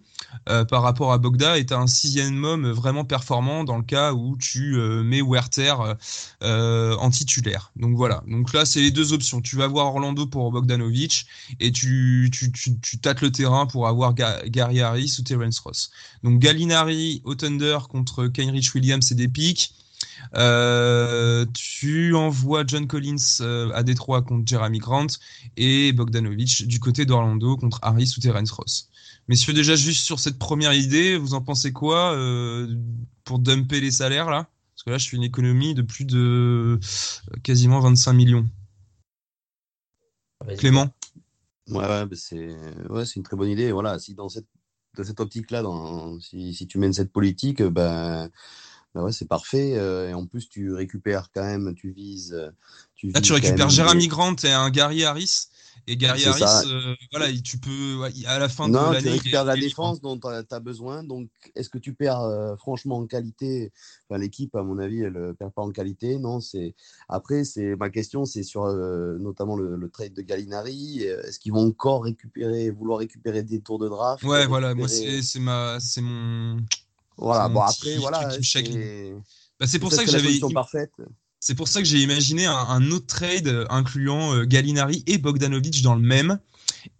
Euh, 0.49 0.65
par 0.65 0.81
rapport 0.81 1.11
à 1.11 1.19
Bogda 1.19 1.59
et 1.59 1.65
tu 1.65 1.73
un 1.73 1.85
sixième 1.85 2.43
homme 2.43 2.71
vraiment 2.71 3.05
performant 3.05 3.63
dans 3.63 3.77
le 3.77 3.83
cas 3.83 4.13
où 4.13 4.35
tu 4.37 4.75
euh, 4.75 5.03
mets 5.03 5.21
Werther 5.21 5.75
en 6.41 7.09
titulaire. 7.11 7.71
Donc 7.75 7.95
voilà, 7.95 8.23
donc 8.27 8.51
là 8.53 8.65
c'est 8.65 8.81
les 8.81 8.89
deux 8.89 9.13
options. 9.13 9.41
Tu 9.41 9.55
vas 9.57 9.67
voir 9.67 9.87
Orlando 9.87 10.25
pour 10.25 10.51
Bogdanovic 10.51 11.27
et 11.59 11.71
tu, 11.71 12.31
tu, 12.31 12.97
tâtes 12.97 13.21
le 13.21 13.31
terrain 13.31 13.67
pour 13.67 13.87
avoir 13.87 14.13
Gary 14.13 14.81
Harris 14.81 15.17
ou 15.19 15.23
Terence 15.23 15.59
Ross. 15.59 15.91
Donc 16.23 16.39
Gallinari 16.39 17.21
au 17.25 17.35
Thunder 17.35 17.77
contre 17.89 18.27
Kenrich 18.27 18.73
Williams 18.73 19.11
et 19.11 19.15
des 19.15 19.27
pics. 19.27 19.73
Tu 21.53 22.15
envoies 22.15 22.63
John 22.65 22.87
Collins 22.87 23.71
à 23.73 23.83
Détroit 23.83 24.21
contre 24.21 24.47
Jeremy 24.47 24.79
Grant 24.79 25.07
et 25.57 25.93
Bogdanovic 25.93 26.67
du 26.67 26.79
côté 26.79 27.05
d'Orlando 27.05 27.57
contre 27.57 27.79
Harris 27.81 28.13
ou 28.17 28.21
Terence 28.21 28.51
Ross. 28.51 28.89
Messieurs, 29.29 29.53
déjà 29.53 29.75
juste 29.75 30.03
sur 30.03 30.19
cette 30.19 30.37
première 30.37 30.73
idée, 30.73 31.15
vous 31.15 31.33
en 31.33 31.41
pensez 31.41 31.71
quoi 31.71 32.13
euh, 32.13 32.75
pour 33.23 33.39
dumper 33.39 33.79
les 33.79 33.91
salaires 33.91 34.29
là? 34.29 34.49
Parce 34.75 34.83
que 34.83 34.89
là, 34.89 34.97
je 34.97 35.07
fais 35.07 35.15
une 35.15 35.23
économie 35.23 35.73
de 35.73 35.81
plus 35.81 36.03
de 36.03 36.17
euh, 36.77 36.79
quasiment 37.41 37.79
25 37.79 38.13
millions. 38.13 38.49
Clément? 40.57 40.89
Ouais, 41.69 41.85
ouais 41.85 42.05
c'est 42.15 42.57
ouais, 42.89 43.05
une 43.15 43.23
très 43.23 43.37
bonne 43.37 43.49
idée. 43.49 43.71
Voilà, 43.71 43.97
si 43.97 44.13
dans 44.13 44.27
cette, 44.27 44.47
dans 44.97 45.05
cette 45.05 45.21
optique-là, 45.21 45.63
si, 46.19 46.53
si, 46.53 46.67
tu 46.67 46.77
mènes 46.77 46.91
cette 46.91 47.13
politique, 47.13 47.63
ben, 47.63 48.29
ben 48.93 49.03
ouais, 49.03 49.11
c'est 49.11 49.27
parfait. 49.27 49.73
Euh, 49.77 50.09
et 50.09 50.13
en 50.13 50.25
plus, 50.25 50.49
tu 50.49 50.73
récupères 50.73 51.29
quand 51.33 51.43
même, 51.43 51.73
tu 51.75 51.91
vises. 51.91 52.51
Tu, 52.95 53.11
Là, 53.11 53.21
tu 53.21 53.33
récupères 53.33 53.69
Jérémy 53.69 54.07
Grant 54.07 54.35
et 54.43 54.51
un 54.51 54.69
Gary 54.69 55.03
Harris. 55.03 55.47
Et 55.85 55.97
Gary 55.97 56.23
Harris, 56.25 56.67
euh, 56.67 56.95
voilà, 57.11 57.27
tu 57.43 57.57
peux, 57.57 58.03
à 58.25 58.39
la 58.39 58.47
fin 58.47 58.69
de 58.69 58.73
l'année. 58.73 59.01
Tu 59.01 59.09
récupères 59.09 59.43
la 59.43 59.55
défense 59.55 59.99
dont 59.99 60.17
tu 60.17 60.27
as, 60.27 60.59
besoin. 60.59 61.03
Donc, 61.03 61.29
est-ce 61.55 61.69
que 61.69 61.77
tu 61.77 61.93
perds 61.93 62.21
euh, 62.21 62.55
franchement 62.55 62.97
en 62.97 63.05
qualité? 63.05 63.73
Enfin, 64.07 64.19
L'équipe, 64.19 64.55
à 64.55 64.63
mon 64.63 64.77
avis, 64.77 65.01
elle 65.01 65.13
ne 65.13 65.31
perd 65.33 65.51
pas 65.51 65.61
en 65.61 65.71
qualité. 65.71 66.19
Non, 66.19 66.39
c'est. 66.39 66.75
Après, 67.09 67.43
c'est 67.43 67.75
ma 67.75 67.89
question, 67.89 68.23
c'est 68.23 68.43
sur 68.43 68.63
euh, 68.63 69.17
notamment 69.19 69.57
le, 69.57 69.89
trade 69.89 70.13
de 70.13 70.21
Gallinari. 70.21 71.03
Est-ce 71.03 71.39
qu'ils 71.39 71.51
vont 71.51 71.67
encore 71.67 72.05
récupérer, 72.05 72.69
vouloir 72.69 72.99
récupérer 72.99 73.43
des 73.43 73.59
tours 73.59 73.79
de 73.79 73.89
draft 73.89 74.23
Ouais, 74.23 74.47
voilà, 74.47 74.73
moi, 74.75 74.87
c'est 74.87 75.39
ma, 75.39 75.79
c'est 75.81 76.01
mon. 76.01 76.57
Voilà, 77.17 77.47
bon, 77.49 77.61
après, 77.61 77.97
voilà. 77.97 78.29
Bah, 79.59 79.67
c'est 79.67 79.79
pour 79.79 79.93
ça 79.93 80.03
que 80.03 80.11
j'avais. 80.11 80.39
C'est 81.39 81.55
pour 81.55 81.67
ça 81.67 81.81
que 81.81 81.85
j'ai 81.85 81.99
imaginé 81.99 82.45
un, 82.45 82.89
autre 82.91 83.05
trade 83.05 83.49
euh, 83.49 83.65
incluant 83.69 84.33
euh, 84.33 84.45
Gallinari 84.45 85.03
et 85.07 85.17
Bogdanovic 85.17 85.81
dans 85.81 85.93
le 85.93 86.01
même. 86.01 86.39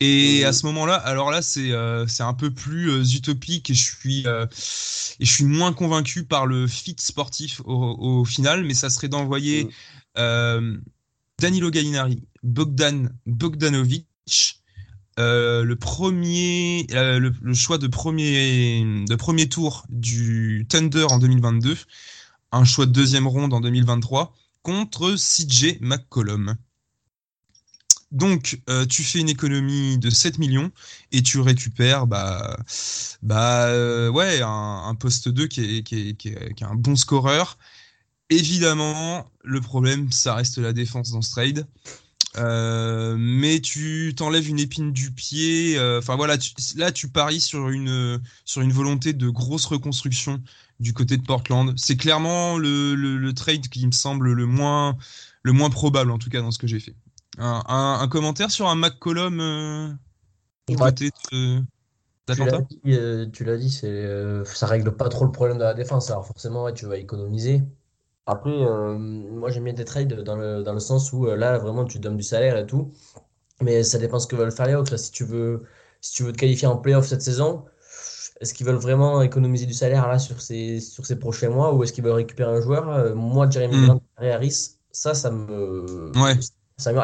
Et 0.02 0.44
à 0.44 0.52
ce 0.52 0.66
moment-là, 0.66 0.96
alors 0.96 1.32
là, 1.32 1.42
c'est 1.42 1.72
euh, 1.72 2.06
un 2.20 2.34
peu 2.34 2.52
plus 2.54 3.16
utopique 3.16 3.70
et 3.70 3.74
je 3.74 3.82
suis 3.82 4.26
et 4.26 5.26
je 5.26 5.32
suis 5.32 5.46
moins 5.46 5.72
convaincu 5.72 6.26
par 6.26 6.46
le 6.46 6.68
fit 6.68 6.96
sportif 7.00 7.62
au, 7.64 8.26
final, 8.26 8.66
mais 8.66 8.74
ça 8.74 8.90
serait 8.90 9.08
d'envoyer 9.08 9.70
mm. 10.18 10.82
Danilo 11.40 11.72
Gallinari, 11.72 12.24
Bogdan 12.44 13.14
Bogdanovic, 13.26 14.63
le 15.18 15.74
premier 15.76 16.88
le, 16.92 17.32
le, 17.42 17.54
choix 17.54 17.78
de 17.78 17.88
premier 17.88 18.84
de 19.08 19.16
premier 19.16 19.48
tour 19.50 19.86
du 19.90 20.66
Thunder 20.70 21.06
en 21.10 21.20
2022 21.20 21.78
un 22.54 22.66
choix 22.66 22.86
de 22.86 22.92
deuxième 22.92 23.28
ronde 23.28 23.54
en 23.54 23.62
2023 23.62 24.34
contre 24.62 25.16
CJ 25.16 25.80
McCollum. 25.82 26.56
Donc, 28.12 28.62
euh, 28.70 28.86
tu 28.86 29.04
fais 29.04 29.20
une 29.20 29.30
économie 29.30 29.98
de 29.98 30.12
7 30.12 30.38
millions 30.38 30.72
et 31.12 31.24
tu 31.24 31.40
récupères 31.40 32.06
bah, 32.06 32.58
bah, 33.24 33.66
euh, 33.66 34.10
ouais, 34.10 34.42
un, 34.44 34.96
poste 34.96 35.30
2 35.30 35.48
qui 35.48 35.78
est, 35.78 35.84
qui, 35.84 36.16
est, 36.30 36.64
un 36.64 36.76
bon 36.76 36.96
scoreur. 36.96 37.58
Évidemment, 38.30 39.26
le 39.44 39.60
problème, 39.62 40.12
ça 40.12 40.36
reste 40.36 40.60
la 40.60 40.74
défense 40.74 41.10
dans 41.10 41.24
ce 41.24 41.32
trade. 41.32 41.68
Euh, 42.38 43.16
mais 43.18 43.60
tu 43.60 44.14
t'enlèves 44.18 44.50
une 44.50 44.60
épine 44.60 44.92
du 44.92 45.12
pied. 45.12 45.80
Enfin 45.98 46.16
voilà, 46.16 46.38
là 46.76 46.92
tu 46.92 47.08
paries 47.10 47.42
sur 47.42 47.70
une 47.70 48.22
sur 48.46 48.62
une 48.62 48.72
volonté 48.72 49.14
de 49.14 49.30
grosse 49.30 49.66
reconstruction 49.66 50.42
du 50.80 50.94
côté 50.94 51.18
de 51.18 51.24
Portland. 51.24 51.74
C'est 51.78 51.98
clairement 51.98 52.58
le, 52.58 53.32
trade 53.32 53.68
qui 53.70 53.86
me 53.88 53.92
semble 53.92 54.34
le 54.34 54.46
moins, 54.46 54.96
le 55.42 55.52
moins 55.52 55.70
probable, 55.70 56.12
en 56.12 56.20
tout 56.20 56.30
cas, 56.30 56.42
dans 56.42 56.52
ce 56.52 56.60
que 56.60 56.68
j'ai 56.68 56.80
fait. 56.80 56.96
Un, 57.40 58.08
commentaire 58.12 58.52
sur 58.52 58.68
un 58.68 58.76
McCollum 58.76 59.40
euh, 59.40 59.90
du 60.68 60.76
côté 60.76 61.10
de. 61.32 61.62
Euh, 62.88 63.26
tu 63.34 63.44
l'as 63.44 63.58
dit, 63.58 63.70
c'est, 63.70 63.88
euh, 63.88 64.46
ça 64.46 64.66
règle 64.68 64.96
pas 64.96 65.10
trop 65.10 65.26
le 65.26 65.32
problème 65.32 65.58
de 65.58 65.64
la 65.64 65.74
défense. 65.74 66.10
Alors 66.10 66.26
forcément, 66.26 66.72
tu 66.72 66.86
vas 66.86 66.98
économiser. 66.98 67.64
Après, 68.26 68.52
moi 68.52 69.50
j'aime 69.52 69.66
bien 69.66 69.74
tes 69.74 69.86
trades 69.86 70.24
dans 70.24 70.36
le, 70.36 70.64
dans 70.64 70.74
le 70.74 70.80
sens 70.80 71.12
où 71.14 71.26
là, 71.26 71.58
vraiment, 71.58 71.86
tu 71.86 72.00
donnes 72.00 72.18
du 72.18 72.24
salaire 72.24 72.58
et 72.58 72.66
tout. 72.66 72.92
Mais 73.62 73.84
ça 73.84 73.98
dépend 73.98 74.20
ce 74.20 74.28
que 74.28 74.36
veulent 74.36 74.52
faire 74.52 74.68
les 74.68 74.74
Hawks. 74.74 74.98
Si 74.98 75.12
tu 75.12 75.26
veux, 75.26 75.64
si 76.02 76.14
tu 76.14 76.24
veux 76.24 76.32
te 76.34 76.38
qualifier 76.38 76.68
en 76.68 76.78
playoff 76.78 77.08
cette 77.08 77.22
saison, 77.22 77.66
est-ce 78.42 78.54
qu'ils 78.54 78.66
veulent 78.66 78.76
vraiment 78.76 79.22
économiser 79.22 79.66
du 79.66 79.74
salaire 79.74 80.08
là 80.08 80.20
sur 80.20 80.42
ces, 80.42 80.80
sur 80.80 81.06
ces 81.06 81.18
prochains 81.18 81.50
mois 81.50 81.74
ou 81.74 81.84
est-ce 81.84 81.94
qu'ils 81.94 82.04
veulent 82.04 82.14
récupérer 82.14 82.52
un 82.52 82.62
joueur? 82.62 82.90
Euh, 82.90 83.16
Moi, 83.16 83.50
Jeremy 83.50 83.78
hmm. 83.78 83.86
Grant 83.86 84.02
Harris, 84.18 84.78
ça, 84.92 85.14
ça 85.14 85.32
me. 85.32 86.12
Ouais. 86.16 86.36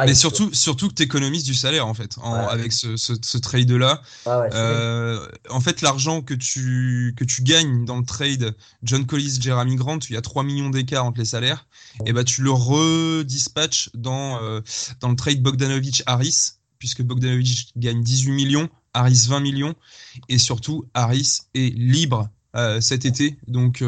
Mais 0.06 0.16
surtout, 0.16 0.54
surtout 0.54 0.90
que 0.90 0.94
tu 0.94 1.04
économises 1.04 1.44
du 1.44 1.54
salaire 1.54 1.88
en 1.88 1.94
fait, 1.94 2.16
avec 2.24 2.72
ce, 2.72 2.96
ce, 2.98 3.38
trade-là. 3.38 4.02
euh, 4.28 5.28
en 5.50 5.62
fait, 5.62 5.82
l'argent 5.82 6.22
que 6.22 6.34
tu, 6.34 7.14
que 7.18 7.24
tu 7.24 7.42
gagnes 7.44 7.86
dans 7.86 7.98
le 7.98 8.06
trade 8.06 8.56
John 8.84 9.06
Collis, 9.06 9.40
Jeremy 9.40 9.76
Grant, 9.76 10.00
il 10.10 10.14
y 10.14 10.18
a 10.18 10.22
3 10.22 10.44
millions 10.44 10.70
d'écart 10.70 11.06
entre 11.06 11.20
les 11.20 11.26
salaires, 11.26 11.68
et 12.06 12.14
bah 12.14 12.24
tu 12.24 12.42
le 12.42 12.52
redispatches 12.52 13.90
dans, 13.94 14.42
euh, 14.42 14.62
dans 15.00 15.10
le 15.10 15.16
trade 15.16 15.42
Bogdanovic-Harris, 15.42 16.54
puisque 16.78 17.02
Bogdanovic 17.02 17.72
gagne 17.76 18.04
18 18.04 18.32
millions 18.32 18.70
Harris 18.94 19.28
20 19.30 19.40
millions 19.42 19.76
et 20.30 20.40
surtout 20.40 20.86
Harris 20.96 21.42
est 21.54 21.76
libre 21.78 22.30
euh, 22.56 22.82
cet 22.82 23.06
été. 23.06 23.38
Donc 23.48 23.84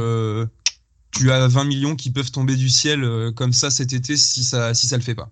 tu 1.11 1.31
as 1.31 1.47
20 1.47 1.63
millions 1.63 1.95
qui 1.95 2.11
peuvent 2.11 2.31
tomber 2.31 2.55
du 2.55 2.69
ciel 2.69 3.31
comme 3.35 3.53
ça 3.53 3.71
cet 3.71 3.93
été 3.93 4.15
si 4.15 4.43
ça 4.43 4.73
si 4.73 4.87
ça 4.87 4.97
le 4.97 5.03
fait 5.03 5.15
pas 5.15 5.31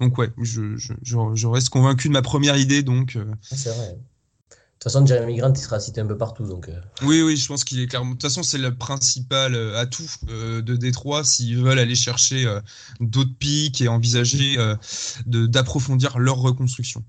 donc 0.00 0.18
ouais 0.18 0.30
je, 0.42 0.76
je, 0.76 0.92
je, 1.02 1.46
reste 1.46 1.68
convaincu 1.70 2.08
de 2.08 2.12
ma 2.12 2.22
première 2.22 2.56
idée 2.56 2.82
donc 2.82 3.18
c'est 3.42 3.70
vrai 3.70 3.98
toute 4.86 4.92
façon, 4.92 5.06
Jeremy 5.06 5.36
Grant, 5.36 5.52
il 5.52 5.60
sera 5.60 5.80
cité 5.80 6.00
un 6.00 6.06
peu 6.06 6.16
partout. 6.16 6.46
Donc, 6.46 6.68
euh. 6.68 6.80
Oui, 7.02 7.22
oui, 7.22 7.36
je 7.36 7.48
pense 7.48 7.64
qu'il 7.64 7.80
est 7.80 7.86
clairement. 7.86 8.10
De 8.10 8.14
toute 8.14 8.22
façon, 8.22 8.42
c'est 8.42 8.58
le 8.58 8.74
principal 8.76 9.54
euh, 9.54 9.76
atout 9.78 10.08
euh, 10.28 10.62
de 10.62 10.76
Détroit 10.76 11.24
s'ils 11.24 11.58
veulent 11.58 11.78
aller 11.78 11.94
chercher 11.94 12.46
d'autres 13.00 13.34
pics 13.38 13.80
et 13.80 13.88
envisager 13.88 14.56
d'approfondir 15.26 16.18
leur 16.18 16.36
reconstruction. 16.36 17.02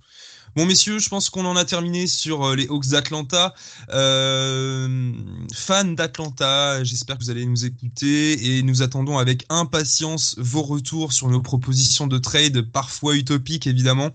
Bon, 0.58 0.66
messieurs, 0.66 0.98
je 0.98 1.08
pense 1.08 1.30
qu'on 1.30 1.46
en 1.46 1.56
a 1.56 1.66
terminé 1.66 2.08
sur 2.08 2.44
euh, 2.44 2.56
les 2.56 2.66
Hawks 2.66 2.88
d'Atlanta. 2.88 3.54
Euh, 3.92 5.14
fans 5.54 5.84
d'Atlanta, 5.84 6.84
j'espère 6.84 7.20
que 7.20 7.24
vous 7.24 7.30
allez 7.30 7.46
nous 7.46 7.66
écouter 7.66 8.58
et 8.58 8.64
nous 8.64 8.82
attendons 8.82 9.20
avec 9.20 9.46
impatience 9.50 10.34
vos 10.40 10.64
retours 10.64 11.14
sur 11.14 11.30
nos 11.30 11.42
propositions 11.42 12.08
de 12.08 12.18
trade, 12.18 12.72
parfois 12.72 13.16
utopiques 13.16 13.68
évidemment. 13.68 14.10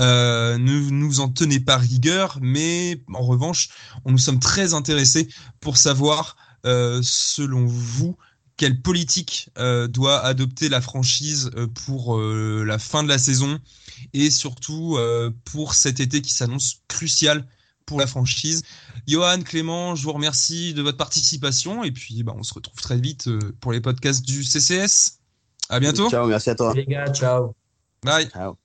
Euh, 0.00 0.58
ne 0.58 0.90
nous 0.90 1.20
en 1.20 1.28
tenez 1.28 1.60
pas 1.60 1.76
rigueur, 1.76 2.40
mais 2.42 3.00
en 3.14 3.22
revanche, 3.22 3.68
on 4.04 4.10
nous 4.10 4.18
sommes 4.18 4.40
très 4.40 4.74
intéressés 4.74 5.28
pour 5.60 5.76
savoir, 5.76 6.36
selon 6.64 7.64
vous, 7.64 8.16
quelle 8.56 8.80
politique 8.80 9.50
doit 9.88 10.20
adopter 10.20 10.68
la 10.68 10.80
franchise 10.80 11.50
pour 11.86 12.18
la 12.18 12.78
fin 12.78 13.02
de 13.02 13.08
la 13.08 13.18
saison 13.18 13.60
et 14.12 14.30
surtout 14.30 14.96
euh, 14.96 15.30
pour 15.44 15.74
cet 15.74 16.00
été 16.00 16.20
qui 16.20 16.32
s'annonce 16.32 16.82
crucial 16.88 17.46
pour 17.84 18.00
la 18.00 18.06
franchise. 18.06 18.62
Johan, 19.06 19.42
Clément, 19.42 19.94
je 19.94 20.02
vous 20.02 20.12
remercie 20.12 20.74
de 20.74 20.82
votre 20.82 20.96
participation 20.96 21.84
et 21.84 21.92
puis 21.92 22.22
bah, 22.22 22.34
on 22.36 22.42
se 22.42 22.52
retrouve 22.52 22.80
très 22.80 22.98
vite 22.98 23.28
euh, 23.28 23.38
pour 23.60 23.72
les 23.72 23.80
podcasts 23.80 24.24
du 24.24 24.42
CCS. 24.42 25.20
À 25.68 25.80
bientôt. 25.80 26.10
Ciao, 26.10 26.26
merci 26.26 26.50
à 26.50 26.54
toi. 26.54 26.72
Les 26.74 26.84
gars, 26.84 27.12
ciao. 27.12 27.54
Bye. 28.02 28.28
Ciao. 28.28 28.56